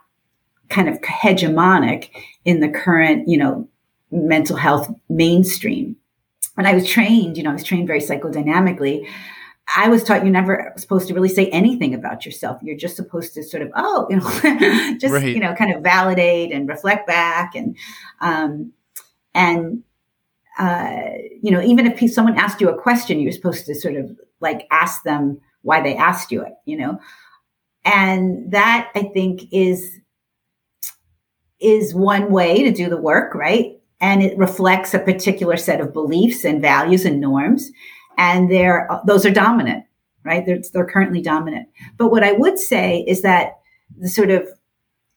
[0.68, 2.10] kind of hegemonic
[2.44, 3.68] in the current, you know,
[4.10, 5.96] mental health mainstream.
[6.54, 9.08] When I was trained, you know, I was trained very psychodynamically.
[9.76, 12.60] I was taught you're never supposed to really say anything about yourself.
[12.62, 15.34] You're just supposed to sort of, oh, you know, just right.
[15.34, 17.76] you know, kind of validate and reflect back, and
[18.20, 18.72] um,
[19.34, 19.82] and
[20.58, 21.00] uh,
[21.42, 24.66] you know, even if someone asked you a question, you're supposed to sort of like
[24.70, 27.00] ask them why they asked you it, you know,
[27.84, 29.98] and that I think is
[31.60, 33.78] is one way to do the work, right?
[34.00, 37.70] And it reflects a particular set of beliefs and values and norms
[38.16, 39.84] and they're those are dominant,
[40.24, 40.44] right?
[40.44, 41.68] They're, they're currently dominant.
[41.96, 43.58] But what I would say is that
[43.98, 44.48] the sort of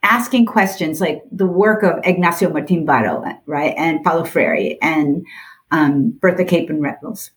[0.04, 5.26] asking questions like the work of Ignacio Martín-Baró, right, and Paulo Freire and
[5.72, 7.32] um, Bertha Capen Reynolds,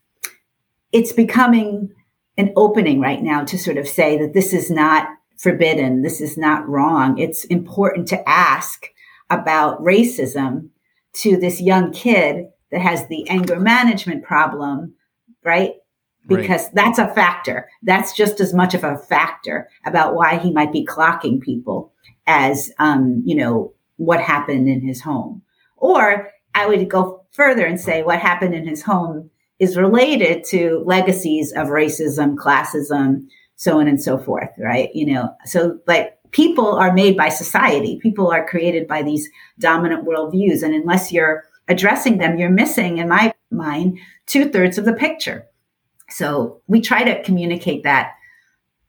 [0.93, 1.91] it's becoming
[2.37, 5.09] an opening right now to sort of say that this is not
[5.41, 7.19] forbidden, this is not wrong.
[7.19, 8.87] It's important to ask
[9.31, 10.69] about racism
[11.15, 14.95] to this young kid that has the anger management problem
[15.45, 15.73] right?
[16.27, 16.75] Because right.
[16.75, 17.69] that's a factor.
[17.83, 21.93] That's just as much of a factor about why he might be clocking people
[22.27, 25.43] as, um, you know, what happened in his home.
[25.77, 30.83] Or I would go further and say what happened in his home is related to
[30.87, 33.27] legacies of racism, classism,
[33.61, 34.89] so on and so forth, right?
[34.95, 37.99] You know, so like people are made by society.
[38.01, 40.63] People are created by these dominant worldviews.
[40.63, 45.45] And unless you're addressing them, you're missing, in my mind, two thirds of the picture.
[46.09, 48.15] So we try to communicate that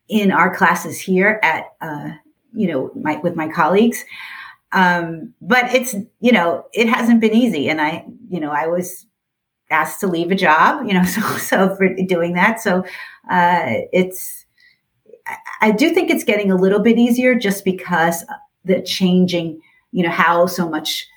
[0.07, 2.11] in our classes here at, uh,
[2.53, 4.05] you know, my, with my colleagues.
[4.71, 7.67] Um, but it's, you know, it hasn't been easy.
[7.67, 9.05] And I, you know, I was
[9.69, 12.61] asked to leave a job, you know, so, so for doing that.
[12.61, 12.85] So,
[13.29, 14.40] uh, it's,
[15.61, 18.25] I do think it's getting a little bit easier just because
[18.65, 21.07] the changing, you know, how so much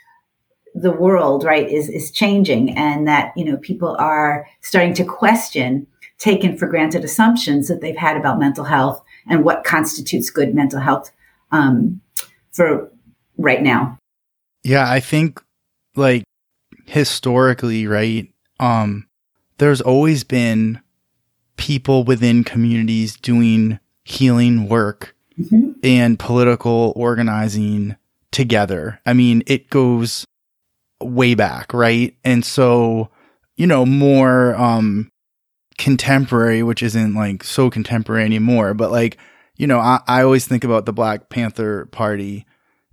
[0.75, 5.87] the world right is is changing and that you know people are starting to question
[6.19, 10.81] taken for granted assumptions that they've had about mental health and what constitutes good mental
[10.81, 11.11] health
[11.53, 12.01] um,
[12.53, 12.91] for
[13.39, 13.97] right now.
[14.65, 15.41] Yeah i think
[15.95, 16.25] like
[16.87, 19.07] historically right um
[19.59, 20.81] there's always been
[21.57, 25.73] people within communities doing healing work mm-hmm.
[25.83, 27.97] and political organizing
[28.31, 30.27] together i mean it goes
[31.05, 32.17] way back, right?
[32.25, 33.11] And so,
[33.57, 35.11] you know, more um
[35.79, 39.19] contemporary, which isn't like so contemporary anymore, but like,
[39.57, 42.47] you know, I, I always think about the Black Panther Party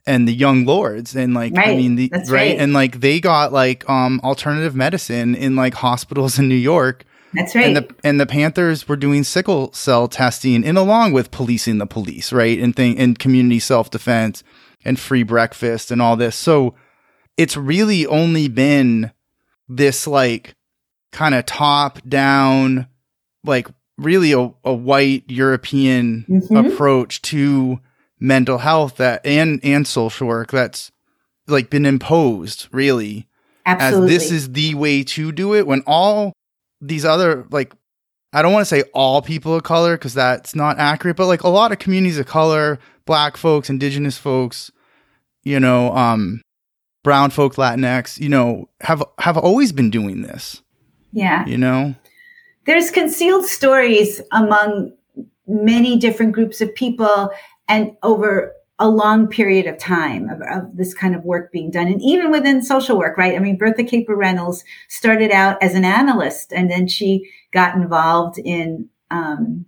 [0.06, 1.70] and the Young Lords and like right.
[1.70, 2.30] I mean the right?
[2.30, 7.06] right and like they got like um alternative medicine in like hospitals in New York.
[7.34, 7.66] That's right.
[7.66, 11.86] And the and the Panthers were doing sickle cell testing and along with policing the
[11.86, 12.60] police, right?
[12.60, 14.44] And thing and community self defense
[14.84, 16.36] and free breakfast and all this.
[16.36, 16.76] So
[17.38, 19.12] it's really only been
[19.70, 20.56] this like
[21.12, 22.88] kind of top down,
[23.44, 23.68] like
[23.98, 26.56] really a, a white European mm-hmm.
[26.56, 27.80] approach to
[28.20, 30.92] mental health that and and social work that's
[31.48, 33.28] like been imposed really
[33.66, 34.16] Absolutely.
[34.16, 36.34] as this is the way to do it when all
[36.82, 37.74] these other like
[38.34, 41.44] I don't want to say all people of color because that's not accurate, but like
[41.44, 44.72] a lot of communities of color, black folks, indigenous folks,
[45.44, 46.42] you know, um,
[47.04, 50.62] brown folk, Latinx, you know, have have always been doing this.
[51.12, 51.46] Yeah.
[51.46, 51.96] You know?
[52.66, 54.94] There's concealed stories among
[55.48, 57.32] many different groups of people
[57.68, 61.88] and over a long period of time of, of, this kind of work being done.
[61.88, 63.36] And even within social work, right?
[63.36, 68.40] I mean, Bertha Capen Reynolds started out as an analyst and then she got involved
[68.40, 69.66] in, um,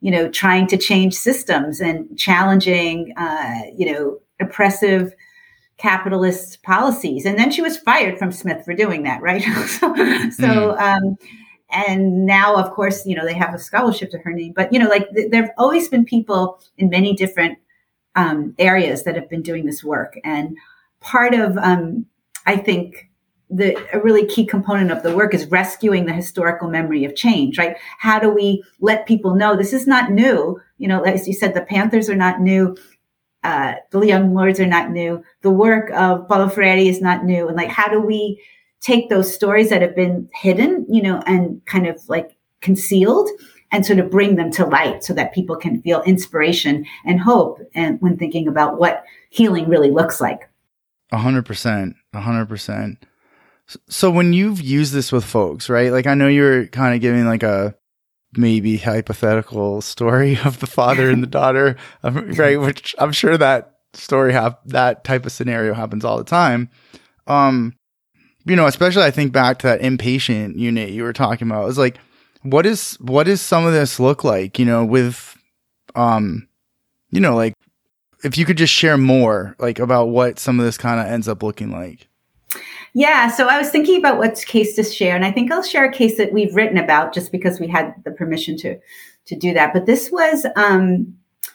[0.00, 5.14] you know, trying to change systems and challenging, uh, you know, oppressive
[5.76, 7.24] capitalist policies.
[7.24, 9.42] And then she was fired from Smith for doing that, right?
[9.68, 9.94] so,
[10.30, 10.78] so mm.
[10.80, 11.16] um,
[11.70, 14.52] and now, of course, you know, they have a scholarship to her name.
[14.56, 17.58] But, you know, like th- there have always been people in many different
[18.16, 20.18] um, areas that have been doing this work.
[20.24, 20.56] And
[21.00, 22.06] part of, um,
[22.46, 23.08] I think,
[23.50, 27.56] the a really key component of the work is rescuing the historical memory of change,
[27.56, 27.76] right?
[27.98, 30.60] How do we let people know this is not new?
[30.76, 32.76] You know, as you said, the Panthers are not new
[33.44, 35.22] uh, the young lords are not new.
[35.42, 37.48] The work of Paulo Freire is not new.
[37.48, 38.42] And like, how do we
[38.80, 43.28] take those stories that have been hidden, you know, and kind of like concealed
[43.70, 47.60] and sort of bring them to light so that people can feel inspiration and hope
[47.74, 50.48] and when thinking about what healing really looks like.
[51.12, 51.96] A hundred percent.
[52.12, 53.04] A hundred percent.
[53.88, 55.92] So when you've used this with folks, right?
[55.92, 57.74] Like I know you're kind of giving like a
[58.34, 62.60] maybe hypothetical story of the father and the daughter, um, right?
[62.60, 66.70] Which I'm sure that story have that type of scenario happens all the time.
[67.26, 67.74] Um,
[68.44, 71.64] you know, especially I think back to that inpatient unit you were talking about.
[71.64, 71.98] It was like,
[72.52, 74.58] what is what does some of this look like?
[74.58, 75.36] You know, with
[75.94, 76.48] um,
[77.10, 77.54] you know, like
[78.24, 81.28] if you could just share more, like about what some of this kind of ends
[81.28, 82.08] up looking like.
[82.94, 85.84] Yeah, so I was thinking about what case to share, and I think I'll share
[85.84, 88.78] a case that we've written about just because we had the permission to
[89.26, 89.72] to do that.
[89.72, 91.14] But this was um,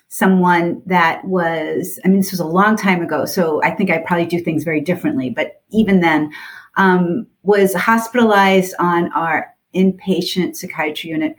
[0.10, 3.98] someone that was, I mean, this was a long time ago, so I think I
[3.98, 5.32] probably do things very differently.
[5.32, 6.32] But even then,
[6.78, 11.36] um, was hospitalized on our inpatient psychiatry unit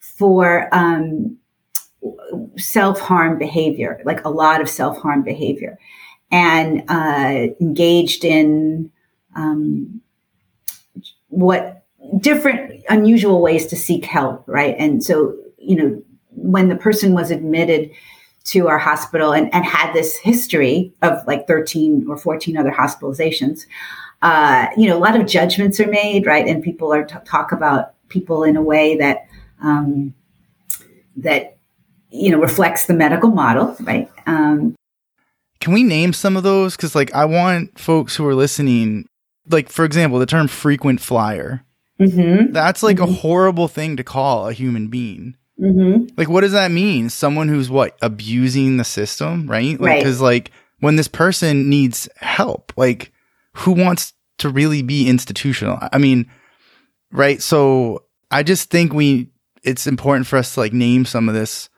[0.00, 1.36] for um,
[2.56, 5.78] self harm behavior, like a lot of self harm behavior,
[6.30, 8.90] and uh, engaged in
[9.34, 10.00] um,
[11.28, 11.84] what
[12.20, 14.74] different unusual ways to seek help, right?
[14.78, 17.90] And so, you know, when the person was admitted
[18.44, 23.66] to our hospital and, and had this history of like 13 or 14 other hospitalizations,
[24.26, 26.48] uh, you know, a lot of judgments are made, right?
[26.48, 29.28] And people are t- talk about people in a way that
[29.62, 30.14] um,
[31.18, 31.58] that
[32.10, 34.10] you know reflects the medical model, right?
[34.26, 34.74] Um,
[35.60, 36.74] Can we name some of those?
[36.74, 39.06] Because like I want folks who are listening,
[39.48, 41.62] like for example, the term frequent flyer.
[42.00, 42.52] Mm-hmm.
[42.52, 43.12] That's like mm-hmm.
[43.12, 45.36] a horrible thing to call a human being.
[45.60, 46.14] Mm-hmm.
[46.16, 47.10] Like, what does that mean?
[47.10, 49.80] Someone who's what abusing the system, right?
[49.80, 50.26] Like, because right.
[50.26, 50.50] like
[50.80, 53.12] when this person needs help, like
[53.54, 55.78] who wants to really be institutional?
[55.92, 56.30] I mean,
[57.10, 57.40] right?
[57.42, 59.30] So I just think we
[59.62, 61.68] it's important for us to like name some of this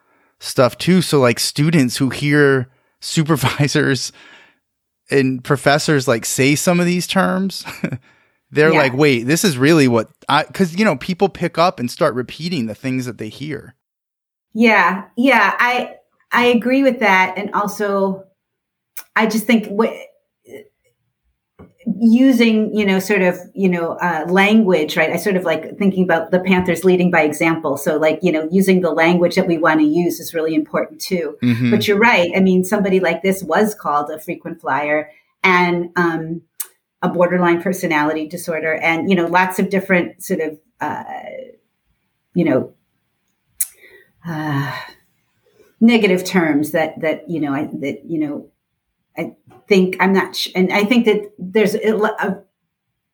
[0.40, 1.02] stuff too.
[1.02, 4.12] So like students who hear supervisors
[5.10, 7.64] and professors like say some of these terms,
[8.50, 8.78] they're yeah.
[8.78, 12.14] like, wait, this is really what I because you know people pick up and start
[12.14, 13.74] repeating the things that they hear.
[14.54, 15.96] Yeah, yeah, I
[16.32, 18.24] I agree with that, and also
[19.14, 19.92] I just think what
[22.00, 25.10] using you know sort of you know uh, language right?
[25.10, 27.76] I sort of like thinking about the panthers leading by example.
[27.76, 31.00] So like you know using the language that we want to use is really important
[31.00, 31.36] too.
[31.42, 31.70] Mm-hmm.
[31.70, 32.30] but you're right.
[32.36, 35.10] I mean somebody like this was called a frequent flyer
[35.42, 36.42] and um,
[37.02, 41.04] a borderline personality disorder and you know lots of different sort of uh,
[42.34, 42.72] you know
[44.26, 44.76] uh,
[45.80, 48.50] negative terms that that you know I, that you know
[49.68, 52.42] think I'm not, sh- and I think that there's a,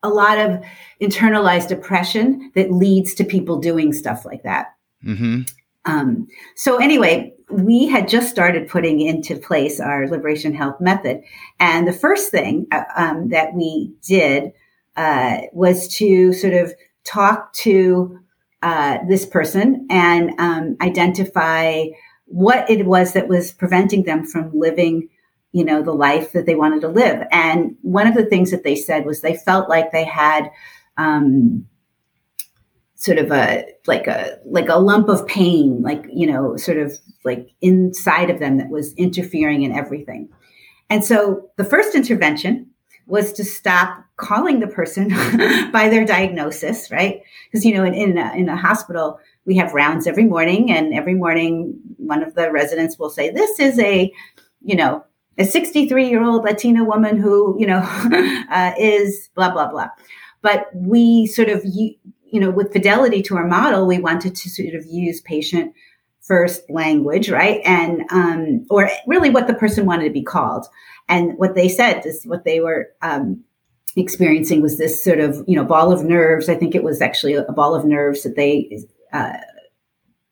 [0.03, 0.63] a, lot of
[1.01, 4.75] internalized depression that leads to people doing stuff like that.
[5.05, 5.43] Mm-hmm.
[5.85, 11.23] Um, so anyway, we had just started putting into place our liberation health method,
[11.61, 14.53] and the first thing uh, um, that we did
[14.97, 16.73] uh, was to sort of
[17.05, 18.19] talk to
[18.63, 21.85] uh, this person and um, identify
[22.25, 25.09] what it was that was preventing them from living
[25.55, 27.25] you know, the life that they wanted to live.
[27.31, 30.51] And one of the things that they said was they felt like they had
[30.97, 31.65] um,
[32.97, 36.99] sort of a like a like a lump of pain, like you know, sort of
[37.25, 40.29] like inside of them that was interfering in everything.
[40.91, 42.71] And so the first intervention
[43.07, 45.09] was to stop calling the person
[45.73, 47.23] by their diagnosis, right?
[47.47, 50.93] Because you know, in in a, in a hospital, we have rounds every morning, and
[50.95, 54.13] every morning one of the residents will say, "This is a,
[54.63, 55.05] you know,
[55.39, 57.79] a 63 year old Latina woman who, you know,
[58.51, 59.89] uh, is blah, blah, blah.
[60.43, 61.95] But we sort of, you,
[62.33, 65.73] know, with fidelity to our model, we wanted to sort of use patient
[66.21, 67.61] first language, right?
[67.65, 70.67] And, um, or really what the person wanted to be called.
[71.09, 73.43] And what they said is what they were, um,
[73.97, 76.49] experiencing was this sort of, you know, ball of nerves.
[76.49, 79.35] I think it was actually a ball of nerves that they, uh,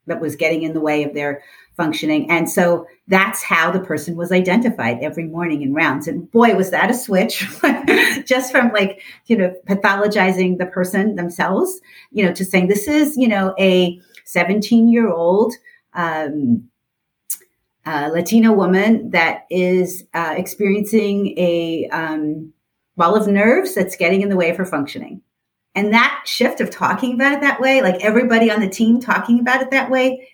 [0.06, 1.42] that was getting in the way of their
[1.82, 2.30] functioning.
[2.30, 6.06] And so that's how the person was identified every morning in rounds.
[6.06, 7.44] And boy, was that a switch
[8.24, 11.80] just from like, you know, pathologizing the person themselves,
[12.12, 15.54] you know, to saying this is, you know, a 17 year old,
[15.94, 16.68] um,
[17.84, 22.52] uh, Latina woman that is uh, experiencing a um,
[22.96, 25.20] ball of nerves that's getting in the way of her functioning.
[25.74, 29.40] And that shift of talking about it that way, like everybody on the team talking
[29.40, 30.28] about it that way,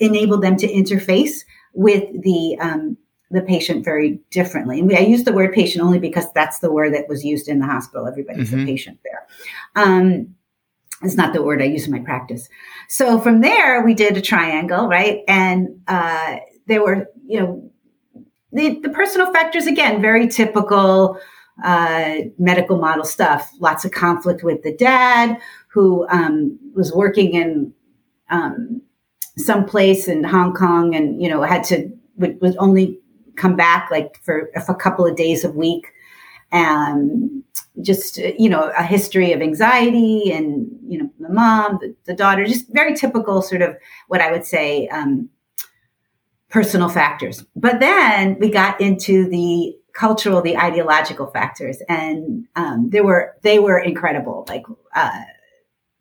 [0.00, 2.96] enabled them to interface with the um,
[3.30, 4.80] the patient very differently.
[4.80, 7.60] And I use the word patient only because that's the word that was used in
[7.60, 8.08] the hospital.
[8.08, 8.62] Everybody's mm-hmm.
[8.62, 9.26] a patient there.
[9.76, 10.34] Um,
[11.02, 12.48] it's not the word I use in my practice.
[12.88, 15.22] So from there, we did a triangle, right?
[15.28, 17.70] And uh, there were, you know,
[18.52, 21.18] the, the personal factors again, very typical
[21.64, 23.50] uh, medical model stuff.
[23.60, 25.38] Lots of conflict with the dad,
[25.68, 27.72] who um, was working in
[28.28, 28.82] um,
[29.40, 32.98] someplace in Hong Kong and, you know, had to, would, would only
[33.36, 35.92] come back like for, for a couple of days a week.
[36.52, 37.44] And
[37.80, 42.44] just you know a history of anxiety and you know the mom the, the daughter
[42.44, 43.76] just very typical sort of
[44.08, 45.30] what i would say um,
[46.50, 47.44] personal factors.
[47.56, 51.80] But then we got into the cultural the ideological factors.
[51.88, 54.44] And um, they were they were incredible.
[54.48, 54.64] Like
[54.94, 55.22] uh,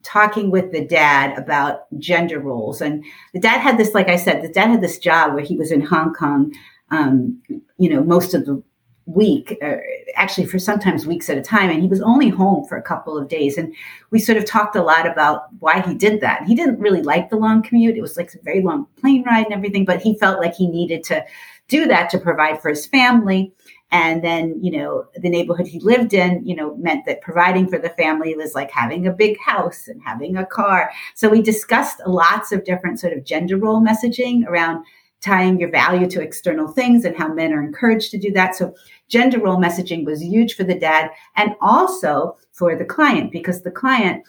[0.04, 4.42] talking with the dad about gender roles and the dad had this like i said
[4.42, 6.54] the dad had this job where he was in hong kong
[6.92, 7.42] um,
[7.78, 8.64] you know most of the
[9.10, 9.78] week, uh,
[10.16, 11.70] actually for sometimes weeks at a time.
[11.70, 13.58] And he was only home for a couple of days.
[13.58, 13.74] And
[14.12, 16.44] we sort of talked a lot about why he did that.
[16.46, 17.98] He didn't really like the long commute.
[17.98, 20.68] It was like a very long plane ride and everything, but he felt like he
[20.68, 21.26] needed to
[21.68, 23.52] do that to provide for his family.
[23.92, 27.80] And then, you know, the neighborhood he lived in, you know, meant that providing for
[27.80, 30.92] the family was like having a big house and having a car.
[31.16, 34.86] So we discussed lots of different sort of gender role messaging around
[35.22, 38.56] tying your value to external things and how men are encouraged to do that.
[38.56, 38.74] So
[39.08, 43.72] gender role messaging was huge for the dad and also for the client because the
[43.72, 44.24] client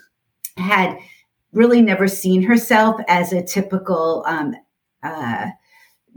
[0.56, 0.96] had
[1.52, 4.54] really never seen herself as a typical um,
[5.02, 5.48] uh,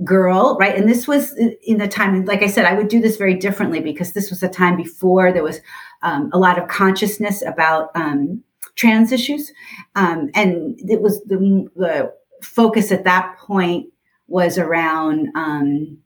[0.03, 0.75] girl, right?
[0.75, 1.33] And this was
[1.63, 4.41] in the time, like I said, I would do this very differently because this was
[4.41, 5.59] a time before there was
[6.01, 8.43] um, a lot of consciousness about um,
[8.75, 9.51] trans issues.
[9.95, 13.87] Um, and it was the, the, focus at that point
[14.27, 15.97] was around um,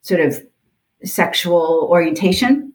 [0.00, 0.44] sort of
[1.04, 2.71] sexual orientation.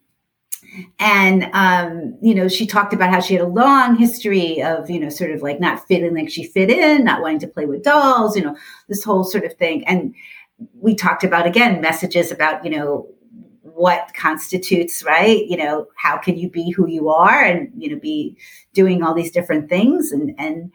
[1.00, 5.00] And, um, you know, she talked about how she had a long history of, you
[5.00, 7.84] know, sort of like not feeling like she fit in, not wanting to play with
[7.84, 8.56] dolls, you know,
[8.88, 9.86] this whole sort of thing.
[9.88, 10.14] And
[10.74, 13.08] we talked about, again, messages about, you know,
[13.62, 15.46] what constitutes, right?
[15.46, 18.36] You know, how can you be who you are and, you know, be
[18.74, 20.72] doing all these different things and, and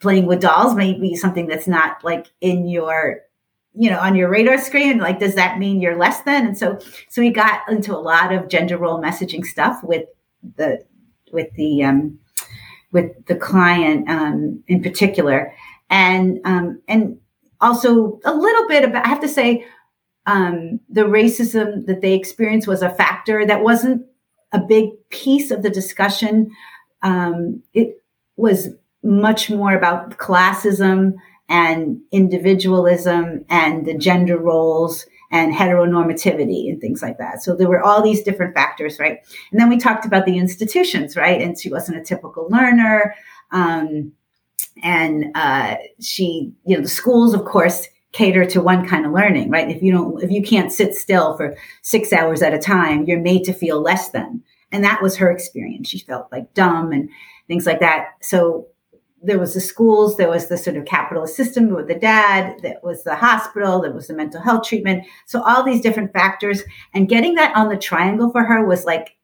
[0.00, 3.20] playing with dolls may be something that's not like in your
[3.74, 6.46] you know on your radar screen like does that mean you're less than?
[6.46, 10.04] And so so we got into a lot of gender role messaging stuff with
[10.56, 10.84] the
[11.32, 12.18] with the um
[12.92, 15.54] with the client um in particular.
[15.88, 17.18] And um and
[17.60, 19.64] also a little bit about i have to say
[20.26, 24.04] um the racism that they experienced was a factor that wasn't
[24.52, 26.50] a big piece of the discussion.
[27.02, 27.96] Um it
[28.36, 28.68] was
[29.02, 31.14] much more about classism
[31.48, 37.42] and individualism and the gender roles and heteronormativity and things like that.
[37.42, 39.18] So there were all these different factors, right?
[39.50, 41.40] And then we talked about the institutions, right?
[41.40, 43.14] And she wasn't a typical learner.
[43.50, 44.12] Um,
[44.82, 49.50] and uh, she, you know, the schools, of course, cater to one kind of learning,
[49.50, 49.70] right?
[49.70, 53.20] If you don't, if you can't sit still for six hours at a time, you're
[53.20, 54.42] made to feel less than.
[54.70, 55.88] And that was her experience.
[55.88, 57.08] She felt like dumb and
[57.48, 58.08] things like that.
[58.20, 58.66] So
[59.22, 62.78] there was the schools, there was the sort of capitalist system with the dad, there
[62.82, 65.04] was the hospital, there was the mental health treatment.
[65.26, 66.62] So all these different factors
[66.94, 69.16] and getting that on the triangle for her was like,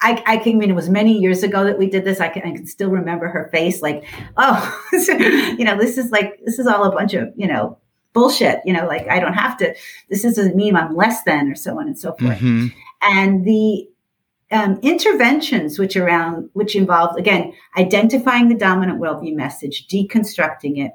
[0.00, 2.20] I, I can I mean it was many years ago that we did this.
[2.20, 4.04] I can, I can still remember her face like,
[4.36, 7.78] oh, you know, this is like, this is all a bunch of, you know,
[8.12, 9.74] bullshit, you know, like I don't have to,
[10.08, 12.38] this doesn't mean I'm less than or so on and so forth.
[12.38, 12.66] Mm-hmm.
[13.02, 13.88] And the,
[14.50, 20.92] um, interventions which around which involved again identifying the dominant worldview message deconstructing it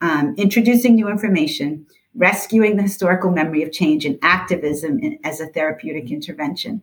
[0.00, 1.86] um, introducing new information
[2.18, 6.82] rescuing the historical memory of change and activism in, as a therapeutic intervention.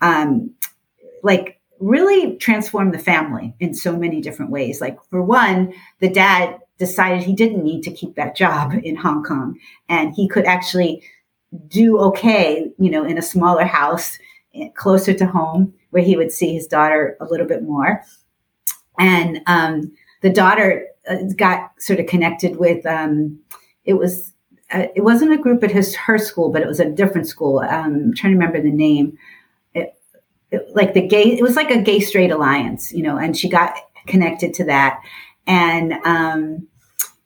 [0.00, 0.50] Um,
[1.22, 4.80] like really transform the family in so many different ways.
[4.80, 9.22] Like for one the dad decided he didn't need to keep that job in hong
[9.22, 9.58] kong
[9.88, 11.02] and he could actually
[11.68, 14.18] do okay you know in a smaller house
[14.74, 18.02] closer to home where he would see his daughter a little bit more.
[18.98, 19.92] And um,
[20.22, 23.38] the daughter uh, got sort of connected with, um,
[23.84, 24.32] it was,
[24.72, 27.58] uh, it wasn't a group at his, her school, but it was a different school.
[27.60, 29.18] Um, I'm trying to remember the name.
[29.74, 29.94] It,
[30.74, 33.74] like the gay, it was like a gay straight alliance, you know, and she got
[34.06, 35.00] connected to that.
[35.46, 36.68] And um,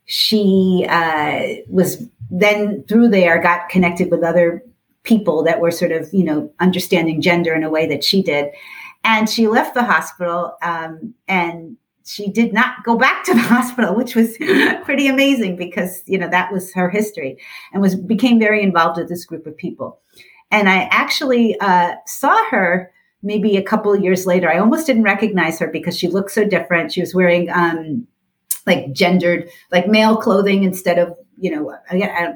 [0.05, 4.63] she uh, was then through there got connected with other
[5.07, 8.51] people that were sort of, you know, understanding gender in a way that she did.
[9.05, 13.95] And she left the hospital um, and she did not go back to the hospital,
[13.95, 14.37] which was
[14.85, 17.39] pretty amazing because, you know, that was her history
[17.73, 20.01] and was became very involved with this group of people.
[20.51, 22.93] And I actually uh, saw her
[23.23, 24.51] maybe a couple of years later.
[24.51, 26.93] I almost didn't recognize her because she looked so different.
[26.93, 28.07] She was wearing um,
[28.67, 32.33] like gendered, like male clothing instead of, you know, uh,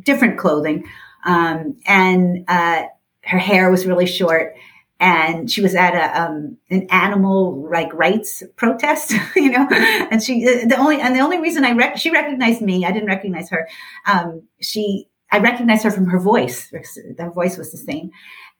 [0.00, 0.84] different clothing.
[1.28, 2.84] Um, and uh,
[3.24, 4.54] her hair was really short
[5.00, 9.66] and she was at a um, an animal like rights protest, you know.
[9.70, 13.08] And she the only and the only reason I rec- she recognized me, I didn't
[13.08, 13.68] recognize her.
[14.06, 16.72] Um, she I recognized her from her voice.
[17.18, 18.10] Her voice was the same.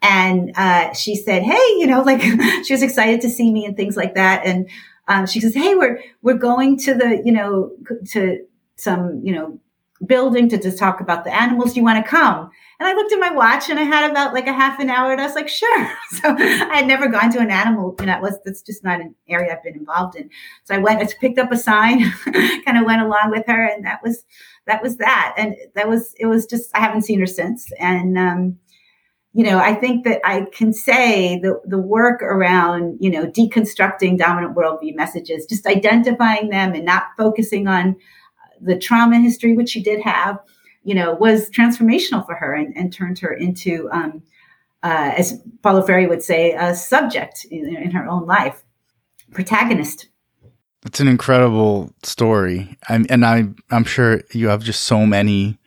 [0.01, 2.21] And uh, she said, "Hey, you know, like
[2.65, 4.69] she was excited to see me and things like that." And
[5.09, 7.73] um, she says, "Hey, we're we're going to the, you know,
[8.13, 8.45] to
[8.77, 9.59] some, you know,
[10.07, 11.73] building to just talk about the animals.
[11.73, 14.33] Do you want to come?" And I looked at my watch and I had about
[14.33, 15.93] like a half an hour and I was like, sure.
[16.11, 19.15] So I had never gone to an animal, know, that was, that's just not an
[19.29, 20.31] area I've been involved in.
[20.65, 22.09] So I went, I picked up a sign,
[22.65, 24.25] kind of went along with her and that was,
[24.67, 25.35] that was that.
[25.37, 27.69] And that was, it was just, I haven't seen her since.
[27.81, 28.59] And, um,
[29.35, 34.19] you know, I think that I can say the, the work around, you know, deconstructing
[34.19, 37.97] dominant worldview messages, just identifying them and not focusing on
[38.61, 40.39] the trauma history, which she did have,
[40.85, 44.23] you know, was transformational for her and, and turned her into, um,
[44.83, 48.65] uh, as Paulo Freire would say, a subject in, in her own life,
[49.33, 50.09] protagonist.
[50.87, 55.59] It's an incredible story, I'm, and I, I'm sure you have just so many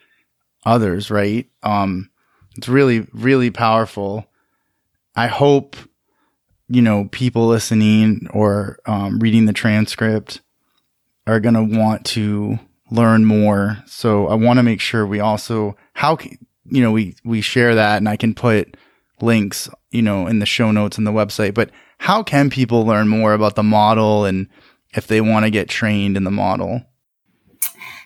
[0.66, 1.48] others, right?
[1.64, 2.10] Um,
[2.56, 4.26] it's really, really powerful.
[5.16, 5.76] I hope,
[6.70, 10.42] you know, people listening or um, reading the transcript
[11.28, 12.58] are going to want to
[12.92, 13.78] learn more.
[13.88, 17.74] So I want to make sure we also how can, you know we we share
[17.76, 18.78] that and I can put
[19.22, 23.08] links, you know, in the show notes and the website, but how can people learn
[23.08, 24.48] more about the model and
[24.94, 26.82] if they want to get trained in the model?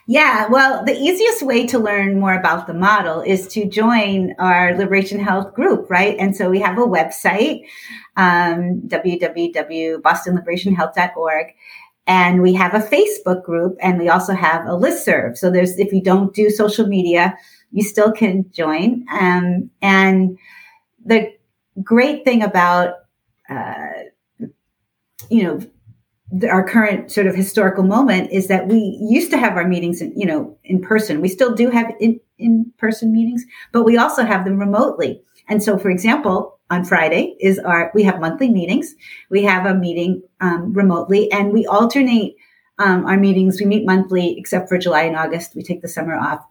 [0.08, 4.76] Yeah, well, the easiest way to learn more about the model is to join our
[4.76, 6.14] Liberation Health group, right?
[6.16, 7.64] And so we have a website,
[8.16, 11.46] um, www.bostonliberationhealth.org.
[12.06, 15.36] And we have a Facebook group and we also have a list serve.
[15.36, 17.36] So there's, if you don't do social media,
[17.72, 19.04] you still can join.
[19.10, 20.38] Um, and
[21.04, 21.32] the
[21.82, 22.94] great thing about,
[23.48, 24.04] uh,
[25.30, 25.60] you know,
[26.48, 30.12] our current sort of historical moment is that we used to have our meetings in,
[30.18, 31.20] you know, in person.
[31.20, 35.22] We still do have in, in person meetings, but we also have them remotely.
[35.48, 38.94] And so, for example, on Friday is our, we have monthly meetings.
[39.30, 42.36] We have a meeting um, remotely and we alternate
[42.78, 43.60] um, our meetings.
[43.60, 45.54] We meet monthly, except for July and August.
[45.54, 46.44] We take the summer off.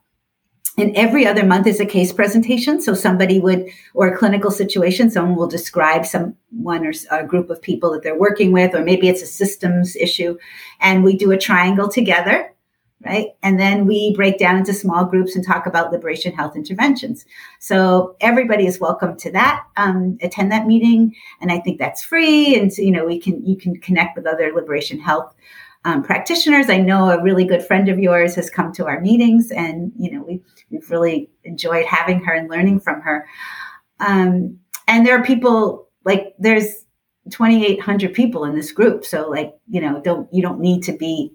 [0.77, 2.81] And every other month is a case presentation.
[2.81, 7.61] So somebody would, or a clinical situation, someone will describe someone or a group of
[7.61, 10.37] people that they're working with, or maybe it's a systems issue.
[10.81, 12.54] And we do a triangle together
[13.05, 13.29] right?
[13.43, 17.25] And then we break down into small groups and talk about liberation health interventions.
[17.59, 19.63] So everybody is welcome to that.
[19.77, 22.59] Um, attend that meeting, and I think that's free.
[22.59, 25.35] And so, you know, we can you can connect with other liberation health
[25.85, 26.69] um, practitioners.
[26.69, 30.11] I know a really good friend of yours has come to our meetings, and you
[30.11, 30.41] know we
[30.71, 33.27] we've really enjoyed having her and learning from her.
[33.99, 36.85] Um, and there are people like there's
[37.31, 41.31] 2,800 people in this group, so like you know don't you don't need to be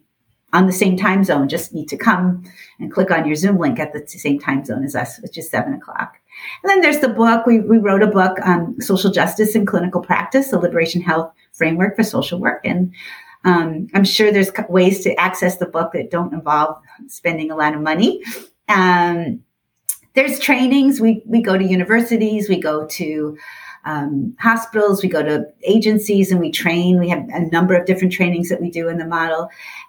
[0.52, 2.42] on the same time zone, just need to come
[2.78, 5.48] and click on your Zoom link at the same time zone as us, which is
[5.48, 6.18] seven o'clock.
[6.62, 7.46] And then there's the book.
[7.46, 11.96] We, we wrote a book on social justice and clinical practice, the Liberation Health Framework
[11.96, 12.62] for Social Work.
[12.64, 12.92] And
[13.44, 17.74] um, I'm sure there's ways to access the book that don't involve spending a lot
[17.74, 18.22] of money.
[18.68, 19.42] Um,
[20.14, 21.00] there's trainings.
[21.00, 23.38] We, we go to universities, we go to
[23.84, 26.98] um, hospitals, we go to agencies and we train.
[26.98, 29.48] We have a number of different trainings that we do in the model.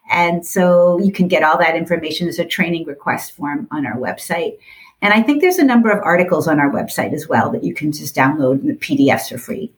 [0.09, 3.97] And so you can get all that information as a training request form on our
[3.97, 4.57] website.
[5.01, 7.73] And I think there's a number of articles on our website as well that you
[7.73, 9.73] can just download and the PDFs are free.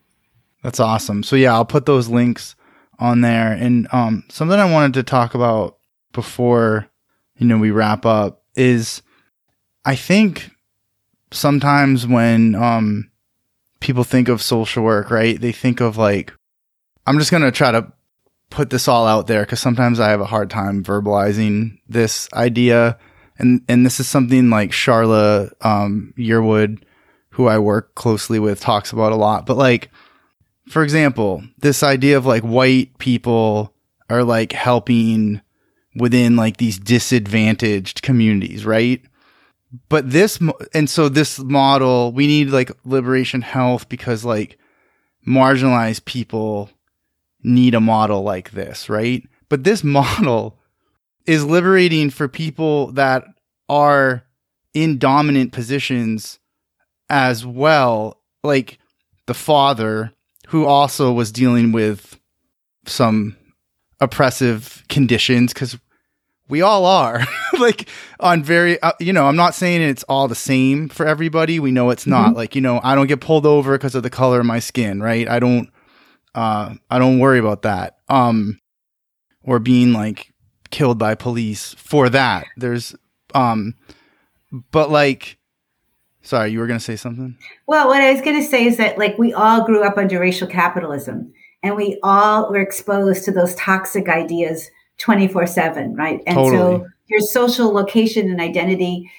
[0.61, 1.23] That's awesome.
[1.23, 2.55] So yeah, I'll put those links
[2.99, 3.51] on there.
[3.51, 5.77] And um, something I wanted to talk about
[6.11, 6.87] before,
[7.37, 9.01] you know, we wrap up is
[9.85, 10.51] I think
[11.31, 13.09] sometimes when um,
[13.83, 15.39] people think of social work, right?
[15.39, 16.33] They think of like,
[17.05, 17.91] I'm just going to try to
[18.49, 22.97] put this all out there because sometimes I have a hard time verbalizing this idea.
[23.37, 26.81] And, and this is something like Charla um, Yearwood,
[27.31, 29.45] who I work closely with, talks about a lot.
[29.45, 29.91] But like,
[30.69, 33.73] for example, this idea of like white people
[34.09, 35.41] are like helping
[35.95, 39.01] within like these disadvantaged communities, right?
[39.89, 40.39] But this
[40.73, 44.57] and so this model we need like liberation health because like
[45.27, 46.69] marginalized people
[47.43, 49.23] need a model like this right?
[49.49, 50.59] But this model
[51.25, 53.23] is liberating for people that
[53.69, 54.23] are
[54.73, 56.39] in dominant positions
[57.09, 58.79] as well like
[59.25, 60.11] the father
[60.47, 62.19] who also was dealing with
[62.85, 63.35] some
[63.99, 65.77] oppressive conditions because
[66.53, 67.25] we all are.
[67.59, 67.87] Like
[68.19, 71.59] on very uh, you know i'm not saying it's all the same for everybody.
[71.59, 72.29] We know it's not.
[72.29, 72.35] Mm-hmm.
[72.35, 74.99] like you know i don't get pulled over because of the color of my skin
[75.01, 75.29] right?
[75.29, 75.69] I don't
[76.33, 78.59] uh i don't worry about that um
[79.43, 80.33] or being like
[80.71, 82.45] killed by police for that.
[82.57, 82.95] There's
[83.35, 83.75] um
[84.71, 85.37] but like
[86.23, 87.37] sorry you were going to say something?
[87.67, 90.19] Well what i was going to say is that like we all grew up under
[90.19, 91.31] racial capitalism
[91.61, 96.21] and we all were exposed to those toxic ideas 24 7 right?
[96.27, 96.57] And totally.
[96.57, 99.09] so your social location and identity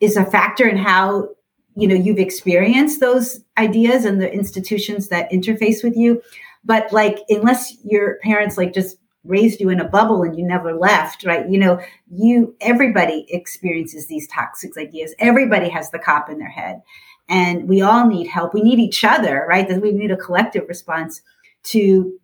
[0.00, 1.28] is a factor in how
[1.76, 6.22] you know you've experienced those ideas and the institutions that interface with you.
[6.64, 10.74] But like unless your parents like just raised you in a bubble and you never
[10.74, 11.48] left right?
[11.48, 15.14] You know you everybody experiences these toxic ideas.
[15.18, 16.82] Everybody has the cop in their head.
[17.28, 18.52] And we all need help.
[18.52, 19.68] We need each other right?
[19.68, 21.22] That we need a collective response
[21.64, 22.18] to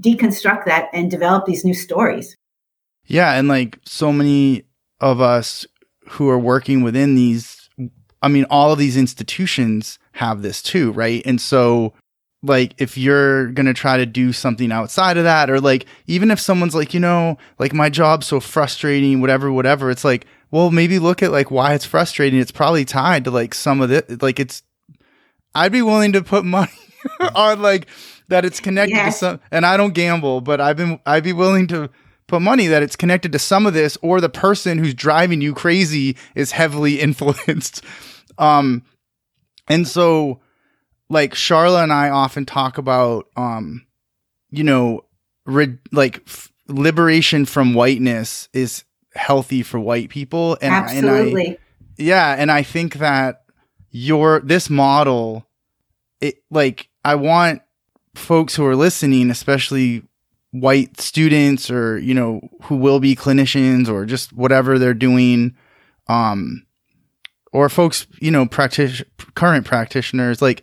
[0.00, 2.36] deconstruct that and develop these new stories.
[3.06, 4.64] Yeah and like so many
[5.00, 5.66] of us
[6.08, 7.68] who are working within these
[8.22, 11.22] i mean all of these institutions have this too right?
[11.26, 11.92] And so
[12.42, 16.30] like if you're going to try to do something outside of that or like even
[16.30, 20.70] if someone's like you know like my job's so frustrating whatever whatever it's like well
[20.70, 22.38] maybe look at like why it's frustrating.
[22.38, 24.62] It's probably tied to like some of it like it's
[25.54, 26.70] i'd be willing to put money
[27.34, 27.86] on like
[28.28, 29.14] that it's connected yes.
[29.14, 31.90] to some and i don't gamble but i've been i'd be willing to
[32.26, 35.52] put money that it's connected to some of this or the person who's driving you
[35.54, 37.84] crazy is heavily influenced
[38.38, 38.82] um
[39.68, 40.40] and so
[41.08, 43.86] like Sharla and I often talk about, um,
[44.50, 45.04] you know,
[45.46, 51.58] re- like f- liberation from whiteness is healthy for white people, and absolutely, and I,
[51.98, 53.44] yeah, and I think that
[53.90, 55.46] your this model,
[56.20, 57.62] it like I want
[58.14, 60.02] folks who are listening, especially
[60.52, 65.52] white students or you know who will be clinicians or just whatever they're doing
[66.06, 66.64] um
[67.52, 69.02] or folks you know practice
[69.34, 70.62] current practitioners like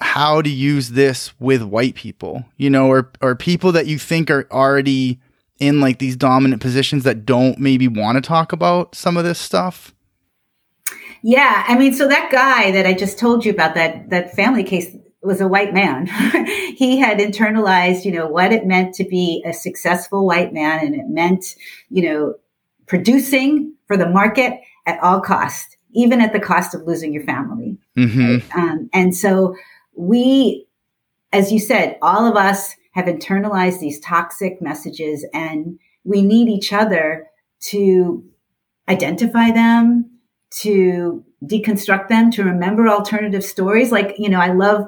[0.00, 4.30] how to use this with white people, you know, or or people that you think
[4.30, 5.20] are already
[5.58, 9.38] in like these dominant positions that don't maybe want to talk about some of this
[9.38, 9.94] stuff?
[11.22, 14.64] Yeah, I mean, so that guy that I just told you about that that family
[14.64, 16.06] case was a white man.
[16.76, 20.94] he had internalized, you know, what it meant to be a successful white man and
[20.94, 21.56] it meant,
[21.90, 22.34] you know,
[22.86, 27.76] producing for the market at all cost, even at the cost of losing your family.
[27.96, 28.20] Mm-hmm.
[28.20, 28.56] Right?
[28.56, 29.56] Um, and so
[29.94, 30.66] we,
[31.32, 36.72] as you said, all of us have internalized these toxic messages and we need each
[36.72, 37.28] other
[37.60, 38.24] to
[38.88, 40.10] identify them,
[40.50, 43.92] to deconstruct them, to remember alternative stories.
[43.92, 44.86] Like, you know, I love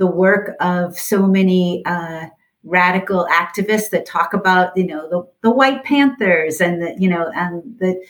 [0.00, 2.26] the work of so many uh,
[2.64, 7.30] radical activists that talk about, you know, the, the White Panthers and the, you know,
[7.36, 8.02] and the,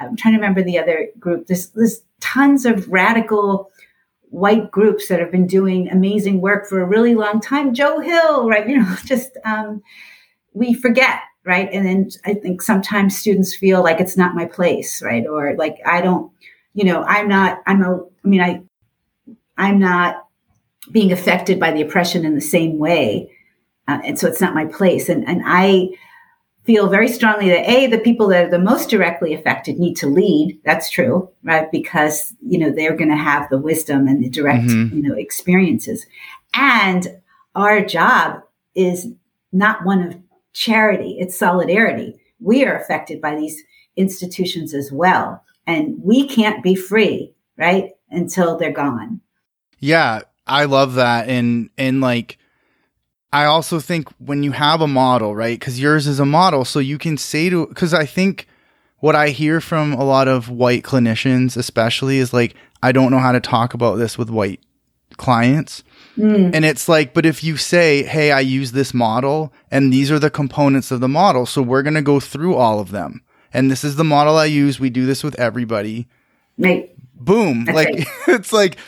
[0.00, 1.46] I'm trying to remember the other group.
[1.46, 3.70] There's, there's tons of radical
[4.30, 7.72] white groups that have been doing amazing work for a really long time.
[7.72, 8.68] Joe Hill, right?
[8.68, 9.84] You know, just um,
[10.52, 11.68] we forget, right?
[11.72, 15.24] And then I think sometimes students feel like it's not my place, right?
[15.24, 16.32] Or like I don't,
[16.74, 17.62] you know, I'm not.
[17.66, 18.00] I'm a.
[18.24, 18.62] I mean, I,
[19.56, 20.25] I'm not
[20.92, 23.30] being affected by the oppression in the same way,
[23.88, 25.08] uh, and so it's not my place.
[25.08, 25.90] And and I
[26.64, 30.06] feel very strongly that a the people that are the most directly affected need to
[30.06, 30.60] lead.
[30.64, 31.70] That's true right?
[31.70, 34.94] Because you know they're going to have the wisdom and the direct mm-hmm.
[34.94, 36.06] you know experiences.
[36.52, 37.06] And
[37.54, 38.42] our job
[38.74, 39.08] is
[39.52, 40.16] not one of
[40.52, 42.20] charity it's solidarity.
[42.40, 43.62] We are affected by these
[43.96, 45.42] institutions as well.
[45.66, 49.20] And we can't be free right until they're gone.
[49.78, 52.38] Yeah i love that and and like
[53.32, 55.58] I also think when you have a model, right?
[55.58, 58.46] Because yours is a model, so you can say to, because I think
[59.00, 63.18] what I hear from a lot of white clinicians, especially, is like, I don't know
[63.18, 64.60] how to talk about this with white
[65.18, 65.82] clients.
[66.16, 66.54] Mm.
[66.54, 70.18] And it's like, but if you say, hey, I use this model and these are
[70.18, 73.22] the components of the model, so we're going to go through all of them.
[73.52, 74.80] And this is the model I use.
[74.80, 76.08] We do this with everybody.
[76.58, 76.90] Right.
[77.14, 77.64] Boom.
[77.64, 78.06] That's like, right.
[78.28, 78.78] it's like,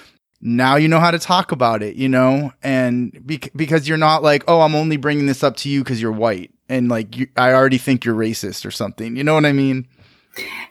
[0.41, 4.23] now you know how to talk about it, you know, and be- because you're not
[4.23, 7.29] like, oh, I'm only bringing this up to you because you're white, and like you,
[7.37, 9.17] I already think you're racist or something.
[9.17, 9.89] You know what I mean?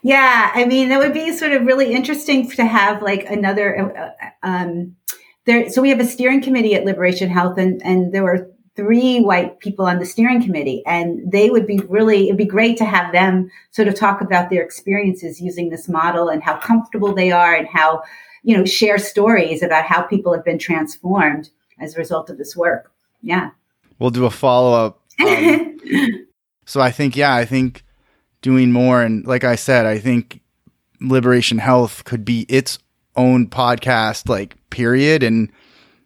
[0.04, 4.14] Yeah, I mean that would be sort of really interesting to have like another.
[4.22, 4.96] Uh, um,
[5.46, 9.20] there, so we have a steering committee at Liberation Health, and and there were three
[9.20, 12.28] white people on the steering committee, and they would be really.
[12.28, 16.30] It'd be great to have them sort of talk about their experiences using this model
[16.30, 18.04] and how comfortable they are, and how
[18.48, 21.50] you know, share stories about how people have been transformed
[21.82, 22.94] as a result of this work.
[23.22, 23.50] Yeah.
[24.00, 25.02] We'll do a follow up.
[25.20, 25.78] Um,
[26.66, 27.84] so I think, yeah, I think
[28.42, 29.02] doing more.
[29.02, 30.40] And like I said, I think
[31.02, 32.80] Liberation Health could be its
[33.18, 35.52] own podcast, like, period, and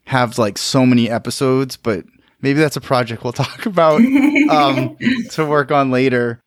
[0.05, 1.77] have like so many episodes.
[1.77, 2.05] But
[2.41, 4.97] maybe that's a project we'll talk about um,
[5.33, 6.41] to work on later.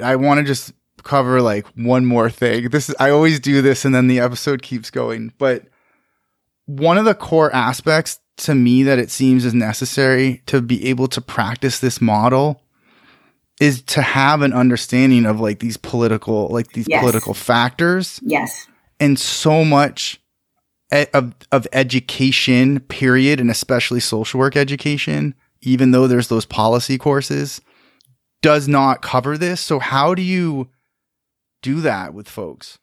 [0.00, 0.72] I want to just
[1.02, 2.68] cover like one more thing.
[2.70, 5.32] This is, I always do this and then the episode keeps going.
[5.38, 5.64] But
[6.66, 11.08] one of the core aspects to me that it seems is necessary to be able
[11.08, 12.62] to practice this model
[13.60, 17.00] is to have an understanding of like these political like these yes.
[17.00, 18.20] political factors.
[18.22, 18.68] Yes.
[19.00, 20.20] And so much
[20.92, 27.60] of of education period and especially social work education even though there's those policy courses
[28.42, 29.60] does not cover this.
[29.60, 30.68] So how do you
[31.62, 32.78] do that with folks?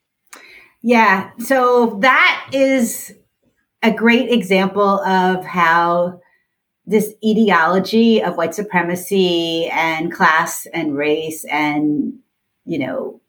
[0.81, 1.31] Yeah.
[1.39, 3.13] So that is
[3.81, 6.21] a great example of how
[6.85, 12.19] this ideology of white supremacy and class and race and,
[12.65, 13.21] you know,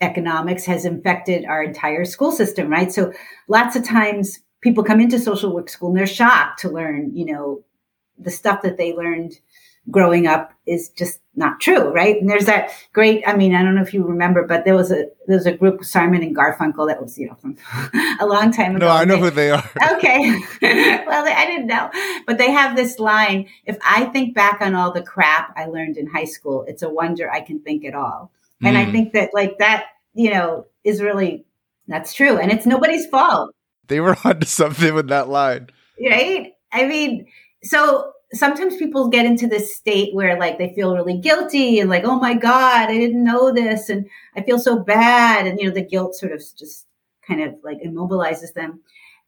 [0.00, 2.92] economics has infected our entire school system, right?
[2.92, 3.12] So
[3.48, 7.26] lots of times people come into social work school and they're shocked to learn, you
[7.26, 7.62] know,
[8.18, 9.34] the stuff that they learned
[9.90, 12.20] growing up is just not true, right?
[12.20, 14.90] And there's that great, I mean, I don't know if you remember, but there was
[14.92, 17.56] a there was a group Simon and Garfunkel that was, you know, from
[18.20, 18.86] a long time ago.
[18.86, 19.68] No, I know who they are.
[19.94, 20.40] Okay.
[20.62, 21.90] well, I didn't know.
[22.26, 25.96] But they have this line, if I think back on all the crap I learned
[25.96, 28.30] in high school, it's a wonder I can think at all.
[28.62, 28.68] Mm.
[28.68, 28.92] And I mm.
[28.92, 31.44] think that like that, you know, is really
[31.88, 32.38] that's true.
[32.38, 33.54] And it's nobody's fault.
[33.88, 35.68] They were onto something with that line.
[36.00, 36.54] Right?
[36.72, 37.26] I mean,
[37.62, 42.04] so sometimes people get into this state where like they feel really guilty and like,
[42.04, 45.46] oh my God, I didn't know this and I feel so bad.
[45.46, 46.86] And, you know, the guilt sort of just
[47.26, 48.80] kind of like immobilizes them.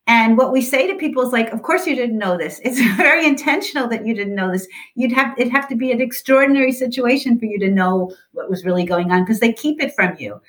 [0.08, 2.60] And what we say to people is like, of course you didn't know this.
[2.62, 4.68] It's very intentional that you didn't know this.
[4.94, 8.64] You'd have, it'd have to be an extraordinary situation for you to know what was
[8.64, 10.40] really going on because they keep it from you.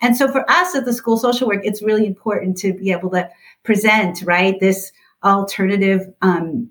[0.00, 3.10] And so for us at the school social work, it's really important to be able
[3.10, 3.30] to
[3.62, 4.92] present, right, this
[5.22, 6.70] alternative um,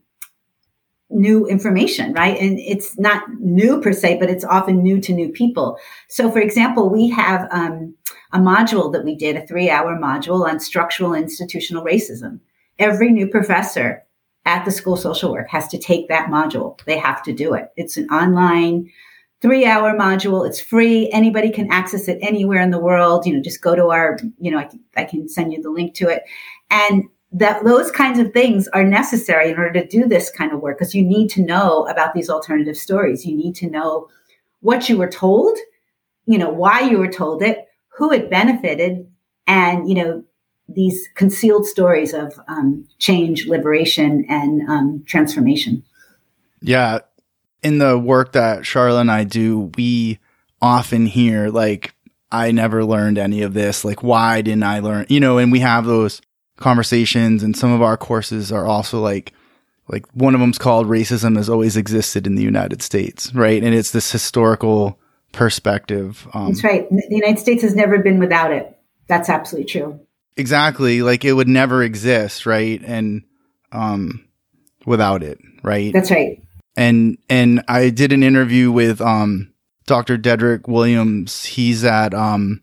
[1.14, 2.40] new information, right?
[2.40, 5.78] And it's not new per se, but it's often new to new people.
[6.10, 7.96] So, for example, we have um,
[8.32, 12.40] a module that we did, a three hour module on structural institutional racism.
[12.80, 14.04] Every new professor
[14.46, 16.84] at the school social work has to take that module.
[16.86, 17.72] They have to do it.
[17.78, 18.92] It's an online
[19.42, 20.48] three hour module.
[20.48, 21.10] It's free.
[21.12, 23.26] Anybody can access it anywhere in the world.
[23.26, 25.70] You know, just go to our, you know, I can, I can send you the
[25.70, 26.24] link to it.
[26.70, 27.04] And
[27.36, 30.78] that those kinds of things are necessary in order to do this kind of work
[30.78, 33.26] because you need to know about these alternative stories.
[33.26, 34.08] You need to know
[34.62, 35.58] what you were told,
[36.28, 37.68] you know, why you were told it,
[37.98, 39.08] who it benefited,
[39.48, 40.24] and, you know,
[40.70, 45.84] these concealed stories of um, change, liberation, and um, transformation.
[46.62, 47.00] Yeah.
[47.64, 50.20] In the work that Charlotte and I do, we
[50.62, 51.96] often hear, like,
[52.32, 53.84] I never learned any of this.
[53.84, 55.06] Like, why didn't I learn?
[55.10, 56.22] You know, and we have those
[56.58, 59.34] conversations and some of our courses are also like
[59.88, 63.62] like one of them's called racism has always existed in the United States, right?
[63.62, 64.98] And it's this historical
[65.34, 66.26] perspective.
[66.34, 66.90] Um, That's right.
[66.90, 68.78] The United States has never been without it.
[69.08, 70.00] That's absolutely true.
[70.38, 71.02] Exactly.
[71.02, 72.82] Like it would never exist, right?
[72.86, 73.24] And
[73.72, 74.26] um
[74.86, 75.92] without it, right?
[75.92, 76.42] That's right.
[76.76, 79.54] And and I did an interview with um
[79.86, 80.18] Dr.
[80.18, 81.44] Dedrick Williams.
[81.46, 82.62] He's at um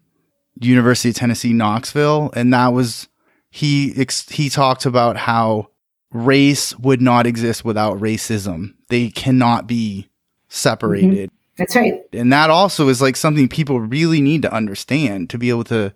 [0.59, 3.09] University of Tennessee Knoxville and that was
[3.51, 5.69] he ex- he talked about how
[6.13, 8.75] race would not exist without racism.
[8.89, 10.09] They cannot be
[10.49, 11.31] separated.
[11.31, 11.37] Mm-hmm.
[11.59, 12.03] That's right.
[12.13, 15.93] And that also is like something people really need to understand to be able to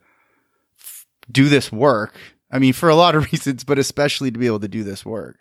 [0.78, 2.16] f- do this work.
[2.50, 5.04] I mean, for a lot of reasons, but especially to be able to do this
[5.04, 5.38] work.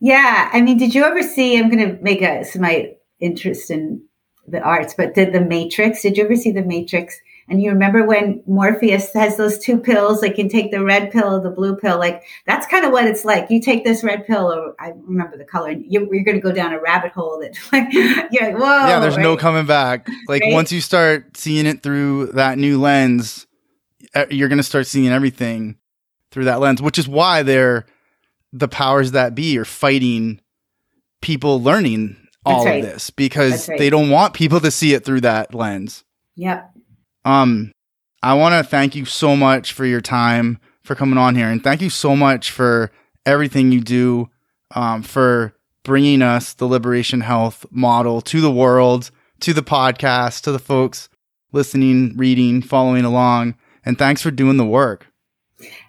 [0.00, 0.50] Yeah.
[0.52, 1.58] I mean, did you ever see?
[1.58, 4.02] I'm going to make a, my interest in
[4.48, 6.02] the arts, but did the Matrix?
[6.02, 7.20] Did you ever see the Matrix?
[7.50, 11.34] And you remember when Morpheus has those two pills, like you take the red pill
[11.34, 13.50] or the blue pill, like that's kind of what it's like.
[13.50, 16.40] You take this red pill, or I remember the color, and you're, you're going to
[16.40, 18.86] go down a rabbit hole that, like, you're like, whoa.
[18.86, 19.22] Yeah, there's right?
[19.22, 20.08] no coming back.
[20.28, 20.52] Like right?
[20.52, 23.48] once you start seeing it through that new lens,
[24.30, 25.76] you're going to start seeing everything
[26.30, 27.84] through that lens, which is why they're
[28.52, 30.40] the powers that be are fighting
[31.20, 32.82] people learning all right.
[32.82, 33.78] of this because right.
[33.78, 36.04] they don't want people to see it through that lens.
[36.36, 36.69] Yep.
[37.24, 37.72] Um,
[38.22, 41.62] I want to thank you so much for your time for coming on here, and
[41.62, 42.90] thank you so much for
[43.26, 44.28] everything you do,
[44.74, 45.54] um, for
[45.84, 49.10] bringing us the Liberation Health model to the world,
[49.40, 51.08] to the podcast, to the folks
[51.52, 53.54] listening, reading, following along,
[53.84, 55.06] and thanks for doing the work.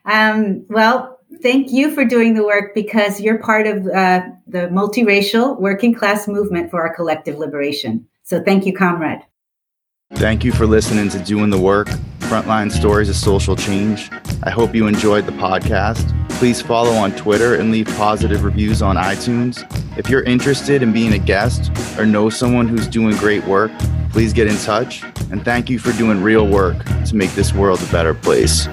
[0.05, 5.59] Um, well, thank you for doing the work because you're part of uh, the multiracial
[5.59, 8.07] working class movement for our collective liberation.
[8.23, 9.21] So thank you, comrade.
[10.15, 11.87] Thank you for listening to Doin' the Work
[12.19, 14.09] Frontline Stories of Social Change.
[14.43, 16.17] I hope you enjoyed the podcast.
[16.31, 19.65] Please follow on Twitter and leave positive reviews on iTunes.
[19.97, 23.71] If you're interested in being a guest or know someone who's doing great work,
[24.11, 25.03] please get in touch.
[25.31, 28.67] and thank you for doing real work to make this world a better place.